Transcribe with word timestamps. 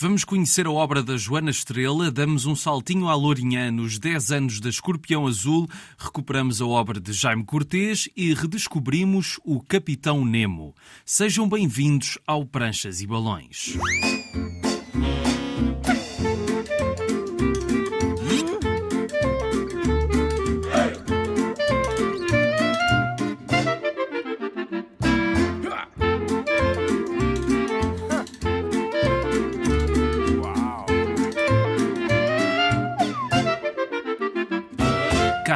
Vamos 0.00 0.22
conhecer 0.22 0.64
a 0.64 0.70
obra 0.70 1.02
da 1.02 1.16
Joana 1.16 1.50
Estrela, 1.50 2.08
damos 2.08 2.46
um 2.46 2.54
saltinho 2.54 3.08
à 3.08 3.16
Lourinhã 3.16 3.68
nos 3.72 3.98
10 3.98 4.30
anos 4.30 4.60
da 4.60 4.68
Escorpião 4.68 5.26
Azul, 5.26 5.68
recuperamos 5.98 6.62
a 6.62 6.66
obra 6.66 7.00
de 7.00 7.12
Jaime 7.12 7.44
Cortês 7.44 8.08
e 8.16 8.32
redescobrimos 8.32 9.40
o 9.44 9.60
Capitão 9.60 10.24
Nemo. 10.24 10.72
Sejam 11.04 11.48
bem-vindos 11.48 12.16
ao 12.24 12.46
Pranchas 12.46 13.00
e 13.00 13.08
Balões. 13.08 13.76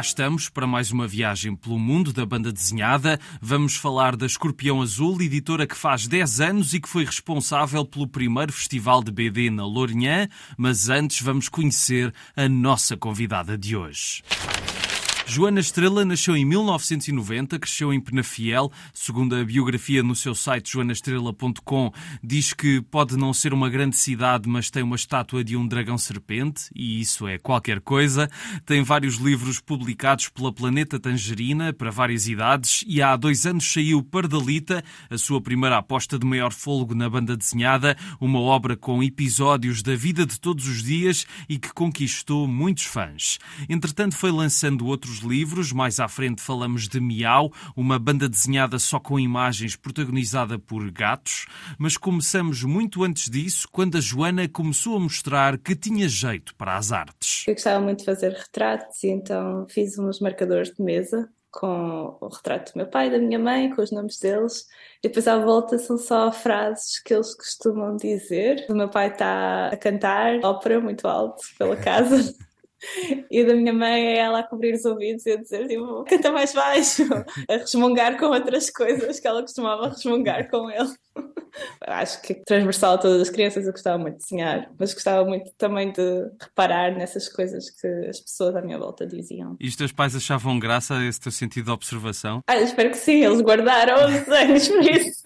Estamos 0.03 0.49
para 0.49 0.67
mais 0.67 0.91
uma 0.91 1.07
viagem 1.07 1.55
pelo 1.55 1.79
mundo 1.79 2.11
da 2.11 2.25
banda 2.25 2.51
desenhada. 2.51 3.19
Vamos 3.41 3.75
falar 3.75 4.15
da 4.15 4.25
Escorpião 4.25 4.81
Azul, 4.81 5.21
editora 5.21 5.65
que 5.65 5.77
faz 5.77 6.07
10 6.07 6.41
anos 6.41 6.73
e 6.73 6.81
que 6.81 6.89
foi 6.89 7.05
responsável 7.05 7.85
pelo 7.85 8.07
primeiro 8.07 8.51
festival 8.51 9.01
de 9.01 9.11
BD 9.11 9.49
na 9.49 9.65
Lourinhã. 9.65 10.27
Mas 10.57 10.89
antes 10.89 11.21
vamos 11.21 11.47
conhecer 11.47 12.13
a 12.35 12.49
nossa 12.49 12.97
convidada 12.97 13.57
de 13.57 13.77
hoje. 13.77 14.21
Joana 15.25 15.61
Estrela 15.61 16.03
nasceu 16.03 16.35
em 16.35 16.43
1990, 16.43 17.57
cresceu 17.57 17.93
em 17.93 17.99
Penafiel. 17.99 18.71
Segundo 18.93 19.35
a 19.35 19.43
biografia 19.43 20.03
no 20.03 20.15
seu 20.15 20.35
site 20.35 20.73
joanaestrela.com, 20.73 21.91
diz 22.21 22.53
que 22.53 22.81
pode 22.81 23.15
não 23.15 23.33
ser 23.33 23.53
uma 23.53 23.69
grande 23.69 23.95
cidade, 23.95 24.49
mas 24.49 24.69
tem 24.69 24.83
uma 24.83 24.97
estátua 24.97 25.43
de 25.43 25.55
um 25.55 25.65
dragão 25.65 25.97
serpente, 25.97 26.65
e 26.75 26.99
isso 26.99 27.25
é 27.25 27.37
qualquer 27.37 27.79
coisa. 27.79 28.29
Tem 28.65 28.83
vários 28.83 29.15
livros 29.15 29.59
publicados 29.59 30.27
pela 30.27 30.51
Planeta 30.51 30.99
Tangerina 30.99 31.71
para 31.71 31.89
várias 31.89 32.27
idades, 32.27 32.83
e 32.85 33.01
há 33.01 33.15
dois 33.15 33.45
anos 33.45 33.71
saiu 33.71 34.03
Pardalita, 34.03 34.83
a 35.09 35.17
sua 35.17 35.41
primeira 35.41 35.77
aposta 35.77 36.19
de 36.19 36.25
maior 36.25 36.51
folgo 36.51 36.93
na 36.93 37.09
banda 37.09 37.37
desenhada, 37.37 37.97
uma 38.19 38.39
obra 38.39 38.75
com 38.75 39.01
episódios 39.01 39.81
da 39.81 39.95
vida 39.95 40.25
de 40.25 40.39
todos 40.39 40.67
os 40.67 40.83
dias 40.83 41.25
e 41.47 41.57
que 41.57 41.73
conquistou 41.73 42.45
muitos 42.45 42.83
fãs. 42.83 43.39
Entretanto, 43.69 44.17
foi 44.17 44.31
lançando 44.31 44.85
outros 44.85 45.12
outros 45.13 45.19
livros. 45.19 45.71
Mais 45.71 45.99
à 45.99 46.07
frente 46.07 46.41
falamos 46.41 46.87
de 46.87 46.99
Miau, 46.99 47.51
uma 47.75 47.99
banda 47.99 48.27
desenhada 48.27 48.79
só 48.79 48.99
com 48.99 49.19
imagens 49.19 49.75
protagonizada 49.75 50.57
por 50.57 50.89
gatos. 50.91 51.45
Mas 51.77 51.97
começamos 51.97 52.63
muito 52.63 53.03
antes 53.03 53.29
disso, 53.29 53.67
quando 53.71 53.97
a 53.97 54.01
Joana 54.01 54.47
começou 54.47 54.97
a 54.97 54.99
mostrar 54.99 55.57
que 55.57 55.75
tinha 55.75 56.07
jeito 56.07 56.55
para 56.55 56.77
as 56.77 56.91
artes. 56.91 57.45
Eu 57.47 57.53
gostava 57.53 57.83
muito 57.83 57.99
de 57.99 58.05
fazer 58.05 58.31
retratos 58.31 59.03
e 59.03 59.09
então 59.09 59.65
fiz 59.69 59.97
uns 59.97 60.19
marcadores 60.19 60.73
de 60.73 60.81
mesa 60.81 61.29
com 61.51 62.17
o 62.19 62.27
retrato 62.29 62.73
do 62.73 62.77
meu 62.77 62.87
pai 62.87 63.11
da 63.11 63.19
minha 63.19 63.37
mãe, 63.37 63.69
com 63.69 63.83
os 63.83 63.91
nomes 63.91 64.17
deles, 64.17 64.65
e 65.03 65.07
depois 65.07 65.27
à 65.27 65.37
volta 65.37 65.77
são 65.77 65.99
só 65.99 66.31
frases 66.31 66.99
que 66.99 67.13
eles 67.13 67.35
costumam 67.35 67.95
dizer. 67.95 68.65
O 68.67 68.73
meu 68.73 68.89
pai 68.89 69.09
está 69.09 69.67
a 69.67 69.77
cantar 69.77 70.39
ópera 70.43 70.81
muito 70.81 71.07
alto 71.07 71.43
pela 71.59 71.75
casa. 71.75 72.33
E 73.29 73.43
da 73.43 73.53
minha 73.53 73.73
mãe 73.73 74.07
é 74.07 74.17
ela 74.17 74.39
a 74.39 74.47
cobrir 74.47 74.73
os 74.75 74.85
ouvidos 74.85 75.25
e 75.25 75.31
a 75.31 75.37
dizer, 75.37 75.67
tipo, 75.67 76.03
canta 76.03 76.31
mais 76.31 76.53
baixo, 76.53 77.03
a 77.49 77.57
resmungar 77.57 78.17
com 78.17 78.27
outras 78.27 78.69
coisas 78.69 79.19
que 79.19 79.27
ela 79.27 79.41
costumava 79.41 79.89
resmungar 79.89 80.49
com 80.49 80.69
ele. 80.69 80.93
Acho 81.81 82.21
que 82.21 82.33
transversal 82.45 82.95
a 82.95 82.97
todas 82.97 83.21
as 83.21 83.29
crianças 83.29 83.65
eu 83.65 83.71
gostava 83.71 83.97
muito 83.97 84.17
de 84.17 84.23
desenhar, 84.23 84.71
mas 84.79 84.93
gostava 84.93 85.23
muito 85.23 85.51
também 85.57 85.91
de 85.91 86.01
reparar 86.41 86.95
nessas 86.95 87.29
coisas 87.29 87.69
que 87.69 87.87
as 88.09 88.19
pessoas 88.19 88.55
à 88.55 88.61
minha 88.61 88.79
volta 88.79 89.05
diziam. 89.05 89.55
E 89.59 89.67
os 89.67 89.75
teus 89.75 89.91
pais 89.91 90.15
achavam 90.15 90.57
graça 90.57 90.97
a 90.97 91.05
esse 91.05 91.19
teu 91.19 91.31
sentido 91.31 91.65
de 91.65 91.71
observação? 91.71 92.41
Ah, 92.47 92.57
espero 92.57 92.89
que 92.89 92.97
sim, 92.97 93.23
eles 93.23 93.41
guardaram 93.41 94.07
os 94.07 94.25
desenhos 94.25 94.67
por 94.67 94.81
isso. 94.81 95.23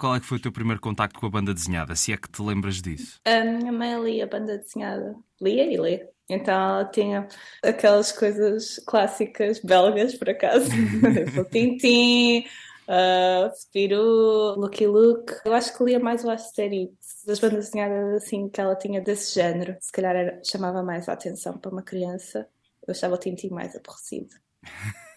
Qual 0.00 0.16
é 0.16 0.20
que 0.20 0.24
foi 0.24 0.38
o 0.38 0.40
teu 0.40 0.50
primeiro 0.50 0.80
contacto 0.80 1.20
com 1.20 1.26
a 1.26 1.30
banda 1.30 1.52
desenhada, 1.52 1.94
se 1.94 2.10
é 2.10 2.16
que 2.16 2.26
te 2.26 2.40
lembras 2.40 2.80
disso? 2.80 3.20
A 3.22 3.44
minha 3.44 3.70
mãe 3.70 4.02
lia 4.02 4.24
a 4.24 4.26
banda 4.26 4.56
desenhada. 4.56 5.14
Lia 5.38 5.70
e 5.70 5.76
lê. 5.76 6.08
Então 6.26 6.54
ela 6.54 6.84
tinha 6.86 7.28
aquelas 7.62 8.10
coisas 8.10 8.80
clássicas 8.86 9.60
belgas, 9.60 10.14
por 10.14 10.30
acaso, 10.30 10.70
tipo 11.26 11.44
Tintin, 11.44 12.46
uh, 12.88 13.54
Spirou, 13.54 14.58
Lucky 14.58 14.86
Luke. 14.86 15.34
Eu 15.44 15.52
acho 15.52 15.76
que 15.76 15.84
lia 15.84 16.00
mais 16.00 16.24
o 16.24 16.30
Asterix, 16.30 16.94
das 17.26 17.38
bandas 17.38 17.66
desenhadas 17.66 18.22
assim 18.22 18.48
que 18.48 18.58
ela 18.58 18.76
tinha 18.76 19.02
desse 19.02 19.34
género. 19.34 19.76
Se 19.82 19.92
calhar 19.92 20.16
era, 20.16 20.40
chamava 20.42 20.82
mais 20.82 21.10
a 21.10 21.12
atenção 21.12 21.58
para 21.58 21.70
uma 21.70 21.82
criança. 21.82 22.48
Eu 22.88 22.92
achava 22.92 23.16
o 23.16 23.18
Tintin 23.18 23.50
mais 23.50 23.76
aborrecido. 23.76 24.34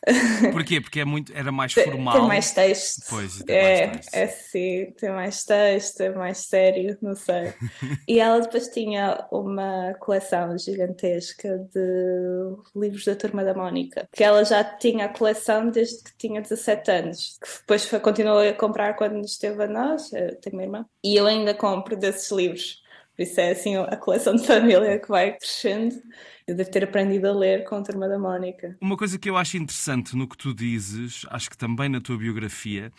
Porquê? 0.52 0.81
Porque 0.81 1.00
é 1.00 1.06
muito, 1.06 1.31
era 1.34 1.52
mais 1.52 1.74
formal. 1.74 2.14
Tem 2.14 2.28
mais 2.28 2.52
texto. 2.52 3.06
Pois, 3.09 3.41
tem 3.44 3.56
é, 3.56 3.88
mais 3.88 4.00
texto. 4.00 4.16
é 4.16 4.28
sim, 4.28 4.94
tem 4.97 5.09
mais 5.09 5.44
texto, 5.44 6.02
é 6.02 6.09
mais 6.09 6.38
sério, 6.40 6.97
não 7.02 7.16
sei. 7.16 7.53
e 8.08 8.19
ela 8.19 8.40
depois 8.40 8.68
tinha 8.68 9.25
uma 9.31 9.94
coleção 10.00 10.58
gigantesca 10.58 11.58
de 11.74 12.56
livros 12.75 13.06
da 13.06 13.16
Turma 13.16 13.44
da 13.44 13.53
Mónica, 13.53 14.08
que 14.12 14.24
ela 14.24 14.44
já 14.44 14.64
tinha 14.64 15.06
a 15.06 15.09
coleção 15.09 15.69
desde 15.69 16.03
que 16.03 16.18
tinha 16.18 16.41
17 16.41 16.91
anos, 16.91 17.38
que 17.41 17.59
depois 17.59 17.85
foi, 17.85 18.00
continuou 18.00 18.40
a 18.40 18.53
comprar 18.53 18.96
quando 18.96 19.24
esteve 19.24 19.64
a 19.64 19.68
nós, 19.68 20.12
eu 20.12 20.35
tenho 20.40 20.56
uma 20.56 20.64
irmã, 20.64 20.85
e 21.03 21.16
eu 21.16 21.25
ainda 21.25 21.53
compro 21.53 21.96
desses 21.96 22.30
livros. 22.31 22.84
Por 23.16 23.24
isso 23.24 23.40
é 23.40 23.52
assim 23.52 23.78
a 23.78 23.96
coleção 23.96 24.35
de 24.35 24.46
família 24.46 25.00
que 25.00 25.08
vai 25.08 25.38
crescendo. 25.38 25.96
Eu 26.45 26.55
devo 26.55 26.69
ter 26.69 26.83
aprendido 26.83 27.27
a 27.27 27.33
ler 27.33 27.63
com 27.63 27.75
a 27.75 27.81
turma 27.81 28.07
da 28.07 28.19
Mónica. 28.19 28.75
Uma 28.81 28.97
coisa 28.97 29.17
que 29.17 29.29
eu 29.29 29.37
acho 29.37 29.55
interessante 29.57 30.15
no 30.15 30.27
que 30.27 30.37
tu 30.37 30.53
dizes, 30.53 31.25
acho 31.29 31.49
que 31.49 31.57
também 31.57 31.87
na 31.87 32.01
tua 32.01 32.17
biografia, 32.17 32.91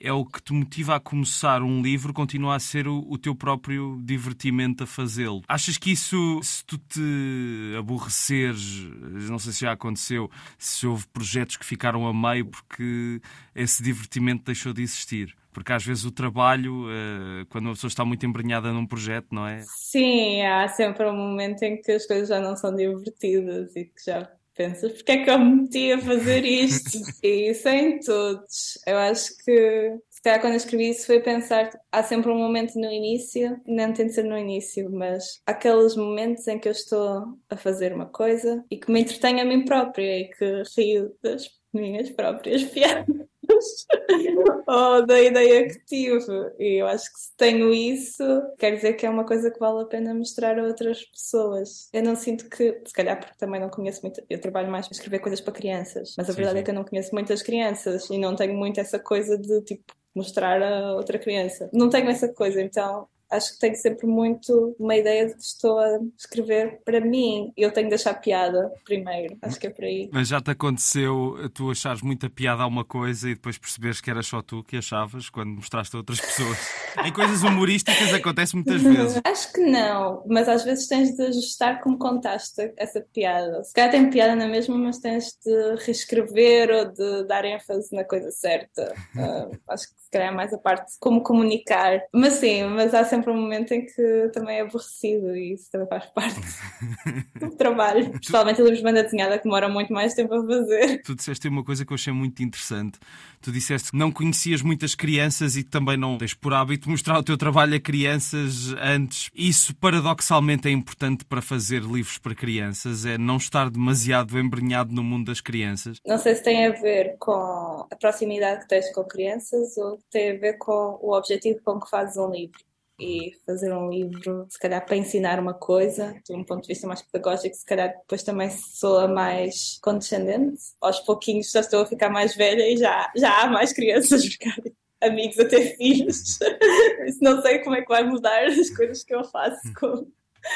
é 0.00 0.12
o 0.12 0.24
que 0.24 0.42
te 0.42 0.52
motiva 0.52 0.96
a 0.96 1.00
começar 1.00 1.62
um 1.62 1.82
livro, 1.82 2.12
continua 2.12 2.56
a 2.56 2.60
ser 2.60 2.86
o, 2.86 3.04
o 3.08 3.18
teu 3.18 3.34
próprio 3.34 4.00
divertimento 4.04 4.84
a 4.84 4.86
fazê-lo. 4.86 5.42
Achas 5.48 5.76
que 5.76 5.92
isso, 5.92 6.40
se 6.42 6.64
tu 6.64 6.78
te 6.78 7.74
aborreceres, 7.76 8.88
não 9.28 9.38
sei 9.38 9.52
se 9.52 9.60
já 9.60 9.72
aconteceu, 9.72 10.30
se 10.56 10.86
houve 10.86 11.06
projetos 11.08 11.56
que 11.56 11.64
ficaram 11.64 12.06
a 12.06 12.14
meio 12.14 12.46
porque 12.46 13.20
esse 13.54 13.82
divertimento 13.82 14.44
deixou 14.44 14.72
de 14.72 14.82
existir? 14.82 15.34
Porque 15.58 15.72
às 15.72 15.84
vezes 15.84 16.04
o 16.04 16.12
trabalho, 16.12 16.84
uh, 16.84 17.44
quando 17.48 17.64
uma 17.64 17.74
pessoa 17.74 17.88
está 17.88 18.04
muito 18.04 18.24
embrenhada 18.24 18.72
num 18.72 18.86
projeto, 18.86 19.26
não 19.32 19.44
é? 19.44 19.60
Sim, 19.66 20.42
há 20.42 20.68
sempre 20.68 21.04
um 21.04 21.16
momento 21.16 21.64
em 21.64 21.82
que 21.82 21.90
as 21.90 22.06
coisas 22.06 22.28
já 22.28 22.40
não 22.40 22.56
são 22.56 22.72
divertidas 22.74 23.74
e 23.74 23.86
que 23.86 24.04
já 24.06 24.30
pensas, 24.54 24.92
porque 24.92 25.12
é 25.12 25.24
que 25.24 25.30
eu 25.30 25.38
me 25.38 25.62
meti 25.62 25.92
a 25.92 25.98
fazer 26.00 26.44
isto? 26.44 26.98
e 27.24 27.50
isso 27.50 27.66
é 27.66 27.76
em 27.76 27.98
todos. 27.98 28.78
Eu 28.86 28.98
acho 28.98 29.36
que, 29.44 29.98
se 30.08 30.22
calhar, 30.22 30.40
quando 30.40 30.52
eu 30.52 30.58
escrevi 30.58 30.90
isso, 30.90 31.06
foi 31.06 31.18
pensar: 31.18 31.70
há 31.90 32.04
sempre 32.04 32.30
um 32.30 32.38
momento 32.38 32.78
no 32.78 32.90
início, 32.90 33.60
não 33.66 33.92
tem 33.92 34.06
de 34.06 34.12
ser 34.12 34.22
no 34.22 34.38
início, 34.38 34.88
mas 34.92 35.40
há 35.44 35.50
aqueles 35.50 35.96
momentos 35.96 36.46
em 36.46 36.60
que 36.60 36.68
eu 36.68 36.72
estou 36.72 37.36
a 37.50 37.56
fazer 37.56 37.92
uma 37.92 38.06
coisa 38.06 38.64
e 38.70 38.76
que 38.76 38.92
me 38.92 39.00
entretém 39.00 39.40
a 39.40 39.44
mim 39.44 39.64
própria 39.64 40.20
e 40.20 40.28
que 40.28 40.62
rio 40.76 41.12
das 41.20 41.50
minhas 41.74 42.10
próprias 42.10 42.62
piadas. 42.70 43.26
ou 44.66 45.06
da 45.06 45.20
ideia 45.20 45.68
que 45.68 45.84
tive. 45.84 46.52
E 46.58 46.80
eu 46.80 46.86
acho 46.86 47.12
que 47.12 47.20
se 47.20 47.36
tenho 47.36 47.72
isso, 47.72 48.22
quer 48.58 48.74
dizer 48.74 48.94
que 48.94 49.06
é 49.06 49.10
uma 49.10 49.24
coisa 49.24 49.50
que 49.50 49.58
vale 49.58 49.82
a 49.82 49.86
pena 49.86 50.14
mostrar 50.14 50.58
a 50.58 50.62
outras 50.64 51.04
pessoas. 51.04 51.88
Eu 51.92 52.02
não 52.02 52.16
sinto 52.16 52.48
que, 52.48 52.80
se 52.84 52.92
calhar 52.92 53.18
porque 53.18 53.36
também 53.38 53.60
não 53.60 53.68
conheço 53.68 54.02
muito, 54.02 54.22
eu 54.28 54.40
trabalho 54.40 54.70
mais 54.70 54.86
a 54.86 54.90
escrever 54.90 55.20
coisas 55.20 55.40
para 55.40 55.52
crianças, 55.52 56.14
mas 56.16 56.28
a 56.28 56.32
sim, 56.32 56.36
verdade 56.36 56.58
sim. 56.58 56.60
é 56.60 56.64
que 56.64 56.70
eu 56.70 56.74
não 56.74 56.84
conheço 56.84 57.14
muitas 57.14 57.42
crianças 57.42 58.08
e 58.10 58.18
não 58.18 58.34
tenho 58.34 58.54
muito 58.54 58.80
essa 58.80 58.98
coisa 58.98 59.38
de 59.38 59.62
tipo 59.62 59.94
mostrar 60.14 60.62
a 60.62 60.94
outra 60.94 61.18
criança. 61.18 61.70
Não 61.72 61.88
tenho 61.88 62.08
essa 62.08 62.28
coisa, 62.28 62.60
então 62.60 63.06
acho 63.30 63.54
que 63.54 63.58
tenho 63.58 63.76
sempre 63.76 64.06
muito 64.06 64.74
uma 64.78 64.96
ideia 64.96 65.26
de 65.26 65.34
que 65.34 65.42
estou 65.42 65.78
a 65.78 65.98
escrever 66.16 66.80
para 66.84 67.00
mim. 67.00 67.52
Eu 67.56 67.72
tenho 67.72 67.88
de 67.88 67.94
achar 67.94 68.14
piada 68.14 68.72
primeiro. 68.84 69.36
Acho 69.42 69.58
que 69.58 69.66
é 69.66 69.70
por 69.70 69.84
aí. 69.84 70.08
Mas 70.12 70.28
já 70.28 70.40
te 70.40 70.50
aconteceu 70.50 71.36
tu 71.54 71.70
achares 71.70 72.02
muita 72.02 72.28
piada 72.30 72.62
a 72.62 72.66
uma 72.66 72.84
coisa 72.84 73.28
e 73.28 73.34
depois 73.34 73.58
perceberes 73.58 74.00
que 74.00 74.10
era 74.10 74.22
só 74.22 74.42
tu 74.42 74.62
que 74.62 74.76
achavas 74.76 75.28
quando 75.28 75.50
mostraste 75.50 75.94
a 75.96 75.98
outras 75.98 76.20
pessoas? 76.20 76.58
em 77.04 77.12
coisas 77.12 77.42
humorísticas 77.42 78.12
acontece 78.12 78.54
muitas 78.54 78.82
vezes. 78.82 79.20
Acho 79.24 79.52
que 79.52 79.60
não, 79.60 80.22
mas 80.26 80.48
às 80.48 80.64
vezes 80.64 80.86
tens 80.86 81.14
de 81.14 81.22
ajustar 81.22 81.80
como 81.80 81.98
contaste 81.98 82.72
essa 82.76 83.00
piada. 83.12 83.62
Se 83.64 83.72
calhar 83.72 83.90
tem 83.90 84.10
piada 84.10 84.34
na 84.34 84.46
mesma, 84.46 84.76
mas 84.76 84.98
tens 84.98 85.36
de 85.44 85.76
reescrever 85.84 86.70
ou 86.70 86.92
de 86.92 87.24
dar 87.26 87.44
ênfase 87.44 87.94
na 87.94 88.04
coisa 88.04 88.30
certa. 88.30 88.94
Uh, 89.14 89.58
acho 89.68 89.88
que 89.88 90.02
se 90.02 90.10
calhar 90.10 90.28
é 90.28 90.34
mais 90.34 90.52
a 90.52 90.58
parte 90.58 90.92
de 90.92 90.98
como 90.98 91.22
comunicar. 91.22 92.00
Mas 92.12 92.34
sim, 92.34 92.64
mas 92.64 92.94
há 92.94 93.04
sempre 93.04 93.17
sempre 93.18 93.32
um 93.32 93.40
momento 93.40 93.72
em 93.72 93.84
que 93.84 94.30
também 94.32 94.58
é 94.58 94.60
aborrecido 94.62 95.36
e 95.36 95.52
isso 95.52 95.70
também 95.70 95.88
faz 95.88 96.06
parte 96.06 96.40
do 97.38 97.50
trabalho. 97.50 98.10
Principalmente 98.10 98.58
livros 98.58 98.78
de 98.78 98.84
banda 98.84 99.02
desenhada 99.02 99.38
que 99.38 99.44
demoram 99.44 99.70
muito 99.70 99.92
mais 99.92 100.14
tempo 100.14 100.34
a 100.34 100.46
fazer. 100.46 101.02
Tu 101.02 101.14
disseste 101.14 101.48
uma 101.48 101.64
coisa 101.64 101.84
que 101.84 101.92
eu 101.92 101.96
achei 101.96 102.12
muito 102.12 102.42
interessante. 102.42 102.98
Tu 103.40 103.52
disseste 103.52 103.90
que 103.90 103.96
não 103.96 104.10
conhecias 104.10 104.62
muitas 104.62 104.94
crianças 104.94 105.56
e 105.56 105.62
também 105.62 105.96
não 105.96 106.18
tens 106.18 106.34
por 106.34 106.52
hábito 106.54 106.88
mostrar 106.88 107.18
o 107.18 107.22
teu 107.22 107.36
trabalho 107.36 107.74
a 107.74 107.80
crianças 107.80 108.74
antes. 108.80 109.30
Isso 109.34 109.74
paradoxalmente 109.76 110.68
é 110.68 110.70
importante 110.70 111.24
para 111.24 111.42
fazer 111.42 111.82
livros 111.82 112.18
para 112.18 112.34
crianças, 112.34 113.04
é 113.04 113.18
não 113.18 113.36
estar 113.36 113.70
demasiado 113.70 114.38
embrenhado 114.38 114.92
no 114.92 115.02
mundo 115.02 115.26
das 115.26 115.40
crianças. 115.40 115.98
Não 116.06 116.18
sei 116.18 116.34
se 116.34 116.42
tem 116.42 116.66
a 116.66 116.70
ver 116.70 117.16
com 117.18 117.86
a 117.90 117.96
proximidade 117.96 118.62
que 118.62 118.68
tens 118.68 118.92
com 118.92 119.04
crianças 119.04 119.76
ou 119.76 119.98
tem 120.10 120.32
a 120.32 120.38
ver 120.38 120.54
com 120.54 120.98
o 121.00 121.16
objetivo 121.16 121.60
com 121.64 121.80
que 121.80 121.88
fazes 121.90 122.16
um 122.16 122.30
livro 122.30 122.67
e 122.98 123.32
fazer 123.46 123.72
um 123.72 123.88
livro, 123.90 124.46
se 124.48 124.58
calhar 124.58 124.84
para 124.84 124.96
ensinar 124.96 125.38
uma 125.38 125.54
coisa, 125.54 126.14
de 126.24 126.34
um 126.34 126.42
ponto 126.42 126.62
de 126.62 126.68
vista 126.68 126.86
mais 126.86 127.02
pedagógico, 127.02 127.54
se 127.54 127.64
calhar 127.64 127.96
depois 127.96 128.22
também 128.22 128.50
soa 128.50 129.06
mais 129.06 129.78
condescendente. 129.80 130.60
Aos 130.80 131.00
pouquinhos 131.00 131.50
já 131.50 131.60
estou 131.60 131.82
a 131.82 131.86
ficar 131.86 132.10
mais 132.10 132.34
velha 132.34 132.68
e 132.68 132.76
já, 132.76 133.10
já 133.16 133.42
há 133.42 133.46
mais 133.48 133.72
crianças 133.72 134.24
ficarem 134.26 134.74
amigos 135.00 135.38
a 135.38 135.44
ter 135.44 135.76
filhos. 135.76 136.38
Não 137.22 137.40
sei 137.42 137.60
como 137.60 137.76
é 137.76 137.82
que 137.82 137.88
vai 137.88 138.02
mudar 138.02 138.46
as 138.46 138.70
coisas 138.70 139.04
que 139.04 139.14
eu 139.14 139.24
faço 139.24 139.60
com, 139.78 140.06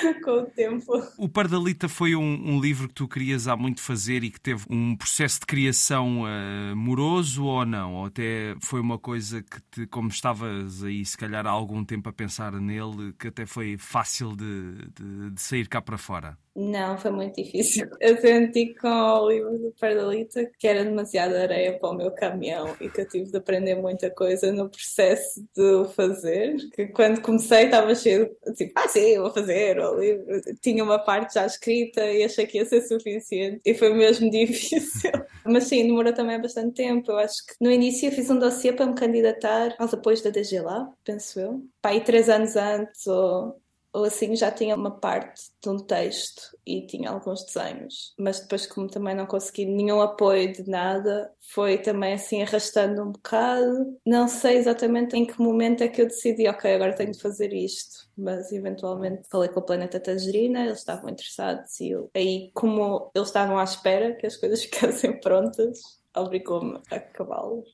com 0.25 0.31
o 0.31 0.47
tempo. 0.47 0.93
O 1.19 1.29
Pardalita 1.29 1.89
foi 1.89 2.15
um, 2.15 2.23
um, 2.23 2.61
livro 2.61 2.89
que 2.89 2.95
tu 2.95 3.09
querias 3.09 3.49
há 3.49 3.57
muito 3.57 3.81
fazer 3.81 4.25
e 4.25 4.31
que 4.31 4.41
teve 4.41 4.65
um 4.69 4.97
processo 4.97 5.41
de 5.41 5.47
criação 5.47 6.23
uh, 6.23 6.77
moroso 6.77 7.45
ou 7.45 7.65
não? 7.65 7.95
Ou 7.95 8.07
até 8.07 8.55
foi 8.61 8.81
uma 8.81 8.99
coisa 8.99 9.43
que, 9.43 9.61
te, 9.71 9.87
como 9.87 10.09
estavas 10.09 10.83
aí, 10.83 11.05
se 11.05 11.17
calhar 11.17 11.47
há 11.47 11.51
algum 11.51 11.85
tempo 11.85 12.09
a 12.09 12.13
pensar 12.13 12.53
nele, 12.53 13.13
que 13.19 13.29
até 13.29 13.47
foi 13.47 13.77
fácil 13.77 14.37
de, 14.37 14.75
de, 14.95 15.31
de 15.31 15.41
sair 15.41 15.69
cá 15.69 15.81
para 15.81 15.99
fora? 15.99 16.39
Não, 16.55 16.99
foi 16.99 17.11
muito 17.11 17.43
difícil. 17.43 17.89
Eu 17.99 18.21
senti 18.21 18.75
com 18.75 18.89
o 18.89 19.31
livro 19.31 19.59
do 19.59 19.75
Pardalita 19.81 20.45
que 20.59 20.69
era 20.69 20.85
demasiada 20.85 21.41
areia 21.41 21.79
para 21.79 21.91
o 21.91 21.95
meu 21.95 22.11
caminhão 22.11 22.77
e 22.79 22.91
que 22.91 23.01
eu 23.01 23.09
tive 23.09 23.31
de 23.31 23.37
aprender 23.39 23.75
muita 23.77 24.11
coisa 24.11 24.53
no 24.53 24.69
processo 24.69 25.43
de 25.57 25.63
o 25.63 25.89
fazer. 25.89 26.57
Que 26.75 26.89
quando 26.89 27.23
comecei 27.23 27.65
estava 27.65 27.95
cheio 27.95 28.37
de 28.47 28.55
tipo, 28.55 28.73
ah 28.77 28.87
sim, 28.89 29.19
vou 29.19 29.33
fazer 29.33 29.79
o 29.79 29.99
livro. 29.99 30.27
Tinha 30.61 30.85
uma 30.85 30.99
parte 30.99 31.35
já 31.35 31.47
escrita 31.47 32.05
e 32.05 32.23
achei 32.23 32.47
que 32.47 32.59
ia 32.59 32.67
ser 32.67 32.83
suficiente 32.83 33.61
e 33.65 33.75
foi 33.75 33.95
mesmo 33.95 34.29
difícil. 34.31 35.11
Mas 35.47 35.65
sim, 35.65 35.87
demorou 35.87 36.13
também 36.13 36.41
bastante 36.41 36.75
tempo. 36.75 37.13
Eu 37.13 37.19
acho 37.19 37.47
que 37.47 37.55
no 37.61 37.71
início 37.71 38.09
eu 38.09 38.13
fiz 38.13 38.29
um 38.29 38.39
dossiê 38.39 38.73
para 38.73 38.87
me 38.87 38.95
candidatar 38.95 39.75
aos 39.79 39.95
apoios 39.95 40.21
da 40.21 40.31
DG 40.31 40.61
Lab, 40.61 40.91
penso 41.05 41.41
eu. 41.41 41.63
Para 41.81 41.93
aí 41.93 42.01
três 42.03 42.29
anos 42.29 42.57
antes 42.57 43.07
ou 43.07 43.62
ou 43.93 44.05
assim 44.05 44.35
já 44.35 44.51
tinha 44.51 44.75
uma 44.75 44.91
parte 44.91 45.51
de 45.63 45.69
um 45.69 45.77
texto 45.79 46.57
e 46.67 46.87
tinha 46.87 47.11
alguns 47.11 47.45
desenhos, 47.45 48.15
mas 48.19 48.41
depois 48.41 48.67
como 48.67 48.89
também 48.89 49.15
não 49.15 49.27
consegui 49.27 49.67
nenhum 49.67 50.01
apoio 50.01 50.53
de 50.53 50.69
nada, 50.69 51.31
foi 51.53 51.79
também 51.79 52.15
assim 52.15 52.43
arrastando 52.43 53.03
um 53.03 53.13
bocado. 53.13 53.99
Não 54.07 54.27
sei 54.29 54.57
exatamente 54.57 55.17
em 55.17 55.27
que 55.27 55.41
momento 55.41 55.83
é 55.83 55.89
que 55.89 56.01
eu 56.01 56.07
decidi, 56.07 56.49
ok, 56.49 56.75
agora 56.75 56.95
tenho 56.95 57.13
de 57.13 57.21
fazer 57.21 57.53
isto, 57.53 58.09
mas 58.17 58.51
eventualmente 58.53 59.29
falei 59.31 59.51
com 59.51 59.61
o 59.61 59.63
Planeta 59.63 60.01
Tangerina, 60.01 60.65
eles 60.65 60.79
estavam 60.79 61.11
interessados 61.11 61.79
e 61.81 61.91
eu, 61.91 62.11
aí 62.15 62.51
como 62.55 63.11
eles 63.15 63.29
estavam 63.29 63.59
à 63.59 63.65
espera 63.65 64.15
que 64.17 64.27
as 64.27 64.37
coisas 64.37 64.63
ficassem 64.65 65.21
prontas, 65.21 65.81
obrigou-me 66.17 66.81
a 66.91 66.97
acabá-los. 66.97 67.69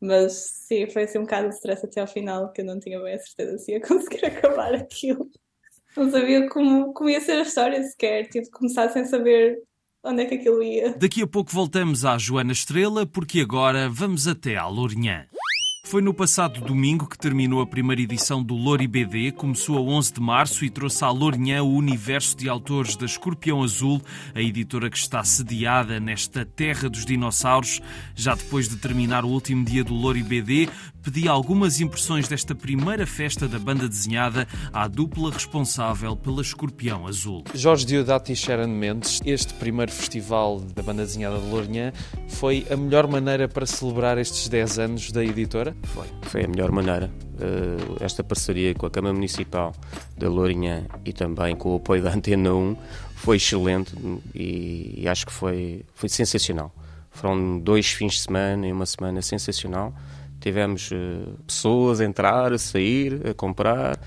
Mas 0.00 0.32
sim, 0.66 0.88
foi 0.90 1.04
assim 1.04 1.18
um 1.18 1.22
bocado 1.22 1.48
de 1.48 1.54
stress 1.54 1.84
até 1.86 2.00
ao 2.00 2.06
final, 2.06 2.52
que 2.52 2.60
eu 2.60 2.64
não 2.64 2.78
tinha 2.78 3.00
bem 3.00 3.14
a 3.14 3.18
certeza 3.18 3.58
se 3.58 3.72
ia 3.72 3.80
conseguir 3.80 4.26
acabar 4.26 4.74
aquilo. 4.74 5.30
Não 5.96 6.10
sabia 6.10 6.48
como, 6.48 6.92
como 6.92 7.08
ia 7.08 7.20
ser 7.20 7.38
a 7.38 7.42
história 7.42 7.82
sequer. 7.82 8.28
Tive 8.28 8.46
de 8.46 8.50
começar 8.50 8.88
sem 8.90 9.04
saber 9.04 9.58
onde 10.02 10.22
é 10.22 10.26
que 10.26 10.34
aquilo 10.34 10.62
ia. 10.62 10.94
Daqui 10.98 11.22
a 11.22 11.26
pouco 11.26 11.50
voltamos 11.52 12.04
à 12.04 12.18
Joana 12.18 12.52
Estrela, 12.52 13.06
porque 13.06 13.40
agora 13.40 13.88
vamos 13.88 14.28
até 14.28 14.56
à 14.56 14.66
Lourinhã. 14.66 15.26
Foi 15.86 16.00
no 16.00 16.14
passado 16.14 16.62
domingo 16.62 17.06
que 17.06 17.16
terminou 17.16 17.60
a 17.60 17.66
primeira 17.66 18.00
edição 18.00 18.42
do 18.42 18.54
Lori 18.54 18.88
BD, 18.88 19.30
começou 19.32 19.76
a 19.76 19.80
11 19.82 20.14
de 20.14 20.20
março 20.20 20.64
e 20.64 20.70
trouxe 20.70 21.04
à 21.04 21.10
Lourinhã 21.10 21.62
o 21.62 21.74
universo 21.74 22.34
de 22.38 22.48
autores 22.48 22.96
da 22.96 23.04
Escorpião 23.04 23.62
Azul, 23.62 24.00
a 24.34 24.40
editora 24.40 24.88
que 24.88 24.96
está 24.96 25.22
sediada 25.22 26.00
nesta 26.00 26.44
terra 26.44 26.88
dos 26.88 27.04
dinossauros. 27.04 27.82
Já 28.14 28.34
depois 28.34 28.66
de 28.66 28.76
terminar 28.76 29.26
o 29.26 29.28
último 29.28 29.62
dia 29.62 29.84
do 29.84 29.92
Lori 29.92 30.22
BD, 30.22 30.70
pedi 31.02 31.28
algumas 31.28 31.80
impressões 31.80 32.26
desta 32.26 32.54
primeira 32.54 33.06
festa 33.06 33.46
da 33.46 33.58
banda 33.58 33.86
desenhada 33.86 34.48
à 34.72 34.88
dupla 34.88 35.30
responsável 35.30 36.16
pela 36.16 36.40
Escorpião 36.40 37.06
Azul. 37.06 37.44
Jorge 37.54 37.84
Diodato 37.84 38.32
e 38.32 38.36
Sharon 38.36 38.68
Mendes, 38.68 39.20
este 39.26 39.52
primeiro 39.54 39.92
festival 39.92 40.60
da 40.60 40.82
banda 40.82 41.04
desenhada 41.04 41.38
de 41.38 41.46
Lourinhã 41.46 41.92
foi 42.26 42.66
a 42.70 42.76
melhor 42.76 43.06
maneira 43.06 43.46
para 43.46 43.66
celebrar 43.66 44.16
estes 44.16 44.48
10 44.48 44.78
anos 44.78 45.12
da 45.12 45.22
editora? 45.22 45.73
Foi, 45.82 46.06
foi 46.22 46.44
a 46.44 46.48
melhor 46.48 46.70
maneira. 46.70 47.10
Uh, 47.34 47.96
esta 48.00 48.22
parceria 48.22 48.74
com 48.74 48.86
a 48.86 48.90
Câmara 48.90 49.12
Municipal 49.12 49.74
da 50.16 50.28
Lourinhã 50.28 50.86
e 51.04 51.12
também 51.12 51.56
com 51.56 51.72
o 51.72 51.76
apoio 51.76 52.02
da 52.02 52.12
Antena 52.14 52.54
1 52.54 52.76
foi 53.16 53.36
excelente 53.36 53.92
e, 54.34 54.94
e 55.02 55.08
acho 55.08 55.26
que 55.26 55.32
foi, 55.32 55.84
foi 55.94 56.08
sensacional. 56.08 56.74
Foram 57.10 57.58
dois 57.58 57.86
fins 57.90 58.14
de 58.14 58.20
semana 58.20 58.66
e 58.66 58.72
uma 58.72 58.86
semana 58.86 59.22
sensacional 59.22 59.94
Tivemos 60.44 60.90
uh, 60.90 61.38
pessoas 61.46 62.02
a 62.02 62.04
entrar, 62.04 62.52
a 62.52 62.58
sair, 62.58 63.28
a 63.30 63.32
comprar. 63.32 63.98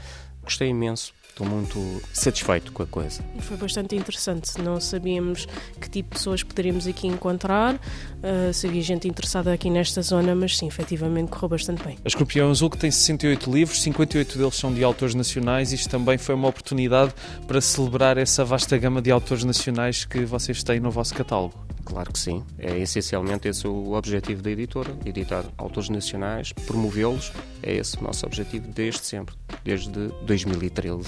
Gostei 0.43 0.69
imenso. 0.69 1.11
Estou 1.37 1.47
muito 1.47 2.01
satisfeito 2.11 2.71
com 2.71 2.81
a 2.81 2.87
coisa. 2.87 3.23
E 3.37 3.41
foi 3.43 3.57
bastante 3.57 3.95
interessante. 3.95 4.59
Não 4.59 4.81
sabíamos 4.81 5.45
que 5.79 5.87
tipo 5.87 6.09
de 6.09 6.17
pessoas 6.17 6.41
poderíamos 6.41 6.87
aqui 6.87 7.05
encontrar, 7.05 7.75
uh, 7.75 8.51
se 8.51 8.65
havia 8.65 8.81
gente 8.81 9.07
interessada 9.07 9.53
aqui 9.53 9.69
nesta 9.69 10.01
zona, 10.01 10.33
mas 10.33 10.57
sim, 10.57 10.65
efetivamente 10.65 11.29
correu 11.29 11.49
bastante 11.49 11.83
bem. 11.83 11.95
A 12.03 12.07
Escorpião 12.07 12.49
Azul 12.49 12.71
que 12.71 12.77
tem 12.79 12.89
68 12.89 13.51
livros, 13.51 13.83
58 13.83 14.35
deles 14.35 14.55
são 14.55 14.73
de 14.73 14.83
autores 14.83 15.13
nacionais. 15.13 15.71
Isto 15.71 15.89
também 15.89 16.17
foi 16.17 16.33
uma 16.33 16.47
oportunidade 16.47 17.13
para 17.45 17.61
celebrar 17.61 18.17
essa 18.17 18.43
vasta 18.43 18.75
gama 18.75 18.99
de 18.99 19.11
autores 19.11 19.43
nacionais 19.43 20.05
que 20.05 20.25
vocês 20.25 20.63
têm 20.63 20.79
no 20.79 20.89
vosso 20.89 21.13
catálogo. 21.13 21.66
Claro 21.87 22.11
que 22.11 22.19
sim. 22.19 22.43
É 22.59 22.77
essencialmente 22.77 23.47
esse 23.47 23.65
o 23.65 23.93
objetivo 23.93 24.41
da 24.41 24.51
editora: 24.51 24.93
editar 25.05 25.45
autores 25.57 25.87
nacionais, 25.87 26.51
promovê-los. 26.51 27.31
É 27.63 27.75
esse 27.75 27.97
o 27.97 28.03
nosso 28.03 28.25
objetivo 28.25 28.67
desde 28.67 28.99
sempre, 28.99 29.33
desde 29.63 30.09
2013. 30.25 31.07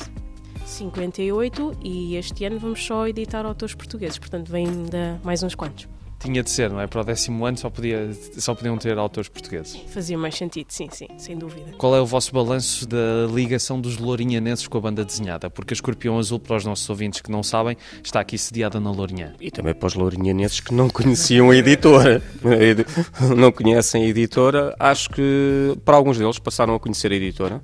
58 0.65 1.77
e 1.83 2.15
este 2.15 2.45
ano 2.45 2.59
vamos 2.59 2.85
só 2.85 3.07
editar 3.07 3.45
autores 3.45 3.75
portugueses, 3.75 4.17
portanto 4.17 4.49
vem 4.49 4.67
ainda 4.67 5.19
mais 5.21 5.43
uns 5.43 5.53
quantos 5.53 5.87
tinha 6.19 6.43
de 6.43 6.49
ser, 6.49 6.69
não 6.69 6.81
é? 6.81 6.87
Para 6.87 7.01
o 7.01 7.03
décimo 7.03 7.45
ano 7.45 7.57
só, 7.57 7.69
podia, 7.69 8.11
só 8.37 8.53
podiam 8.53 8.77
ter 8.77 8.97
autores 8.97 9.29
portugueses. 9.29 9.79
Fazia 9.87 10.17
mais 10.17 10.35
sentido, 10.35 10.67
sim, 10.69 10.89
sim, 10.91 11.07
sem 11.17 11.37
dúvida. 11.37 11.71
Qual 11.77 11.95
é 11.95 12.01
o 12.01 12.05
vosso 12.05 12.33
balanço 12.33 12.87
da 12.87 13.27
ligação 13.33 13.79
dos 13.79 13.97
lourinhanenses 13.97 14.67
com 14.67 14.77
a 14.77 14.81
banda 14.81 15.05
desenhada? 15.05 15.49
Porque 15.49 15.73
a 15.73 15.75
Escorpião 15.75 16.19
Azul, 16.19 16.39
para 16.39 16.57
os 16.57 16.65
nossos 16.65 16.89
ouvintes 16.89 17.21
que 17.21 17.31
não 17.31 17.41
sabem, 17.41 17.77
está 18.03 18.19
aqui 18.19 18.37
sediada 18.37 18.79
na 18.79 18.91
Lourinhã. 18.91 19.33
E 19.39 19.49
também 19.49 19.73
para 19.73 19.87
os 19.87 19.95
lourinhanenses 19.95 20.59
que 20.59 20.73
não 20.73 20.89
conheciam 20.89 21.49
a 21.51 21.55
editora. 21.55 22.21
não 23.37 23.51
conhecem 23.51 24.03
a 24.03 24.07
editora, 24.07 24.75
acho 24.77 25.09
que 25.09 25.77
para 25.85 25.95
alguns 25.95 26.17
deles 26.17 26.37
passaram 26.37 26.75
a 26.75 26.79
conhecer 26.79 27.11
a 27.11 27.15
editora 27.15 27.61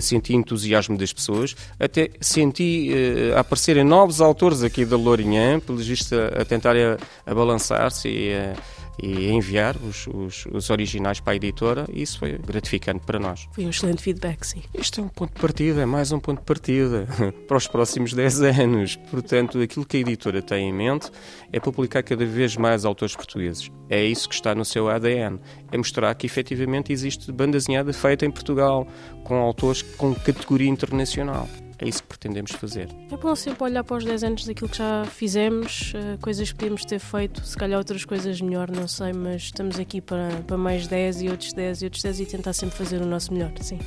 senti 0.00 0.34
entusiasmo 0.34 0.96
das 0.96 1.12
pessoas, 1.12 1.54
até 1.78 2.10
senti 2.20 2.90
uh, 2.90 3.38
aparecerem 3.38 3.84
novos 3.84 4.20
autores 4.20 4.62
aqui 4.62 4.84
da 4.84 4.96
Lourinhã, 4.96 5.60
pelos 5.60 5.86
vistos 5.86 6.12
a, 6.12 6.42
a 6.42 6.44
tentarem 6.44 6.84
a, 6.84 6.98
a 7.26 7.34
balançar-se 7.34 8.08
e 8.08 8.34
a 8.34 8.54
e 9.02 9.30
enviar 9.30 9.76
os, 9.76 10.06
os, 10.06 10.46
os, 10.46 10.70
originais 10.70 11.20
para 11.20 11.32
a 11.32 11.36
editora 11.36 11.86
e 11.92 12.02
isso 12.02 12.18
foi 12.18 12.38
gratificante 12.38 13.04
para 13.04 13.18
nós. 13.18 13.48
Foi 13.52 13.64
um 13.64 13.70
excelente 13.70 14.02
feedback, 14.02 14.44
sim. 14.44 14.62
Isto 14.74 15.00
é 15.00 15.04
um 15.04 15.08
ponto 15.08 15.34
de 15.34 15.40
partida, 15.40 15.82
é 15.82 15.86
mais 15.86 16.12
um 16.12 16.20
ponto 16.20 16.38
de 16.38 16.44
partida 16.44 17.06
para 17.46 17.56
os 17.56 17.66
próximos 17.66 18.12
10 18.12 18.42
anos. 18.42 18.96
Portanto, 19.10 19.58
aquilo 19.60 19.84
que 19.84 19.96
a 19.96 20.00
editora 20.00 20.42
tem 20.42 20.68
em 20.68 20.72
mente 20.72 21.10
é 21.52 21.58
publicar 21.58 22.02
cada 22.02 22.24
vez 22.24 22.56
mais 22.56 22.84
autores 22.84 23.16
portugueses. 23.16 23.70
É 23.88 24.02
isso 24.04 24.28
que 24.28 24.34
está 24.34 24.54
no 24.54 24.64
seu 24.64 24.88
ADN. 24.88 25.38
É 25.70 25.76
mostrar 25.76 26.14
que 26.14 26.26
efetivamente 26.26 26.92
existe 26.92 27.30
banda 27.32 27.58
desenhada 27.58 27.92
feita 27.92 28.24
em 28.24 28.30
Portugal, 28.30 28.86
com 29.24 29.36
autores 29.36 29.82
com 29.82 30.14
categoria 30.14 30.68
internacional. 30.68 31.48
É 31.78 31.88
isso 31.88 32.02
que 32.02 32.08
pretendemos 32.08 32.52
fazer. 32.52 32.88
É 33.10 33.16
bom 33.16 33.34
sempre 33.34 33.64
olhar 33.64 33.82
para 33.82 33.96
os 33.96 34.04
10 34.04 34.24
anos 34.24 34.44
daquilo 34.46 34.68
que 34.68 34.78
já 34.78 35.04
fizemos, 35.06 35.92
eh, 35.94 36.16
coisas 36.20 36.50
que 36.50 36.56
podíamos 36.56 36.84
ter 36.84 36.98
feito, 36.98 37.44
se 37.44 37.56
calhar 37.56 37.78
outras 37.78 38.04
coisas 38.04 38.40
melhor, 38.40 38.70
não 38.70 38.86
sei, 38.86 39.12
mas 39.12 39.42
estamos 39.42 39.78
aqui 39.78 40.00
para, 40.00 40.28
para 40.46 40.56
mais 40.56 40.86
10 40.86 41.22
e 41.22 41.28
outros 41.28 41.52
10 41.52 41.82
e 41.82 41.84
outros 41.86 42.02
10 42.02 42.20
e 42.20 42.26
tentar 42.26 42.52
sempre 42.52 42.76
fazer 42.76 43.00
o 43.02 43.06
nosso 43.06 43.32
melhor, 43.32 43.52
sim. 43.60 43.78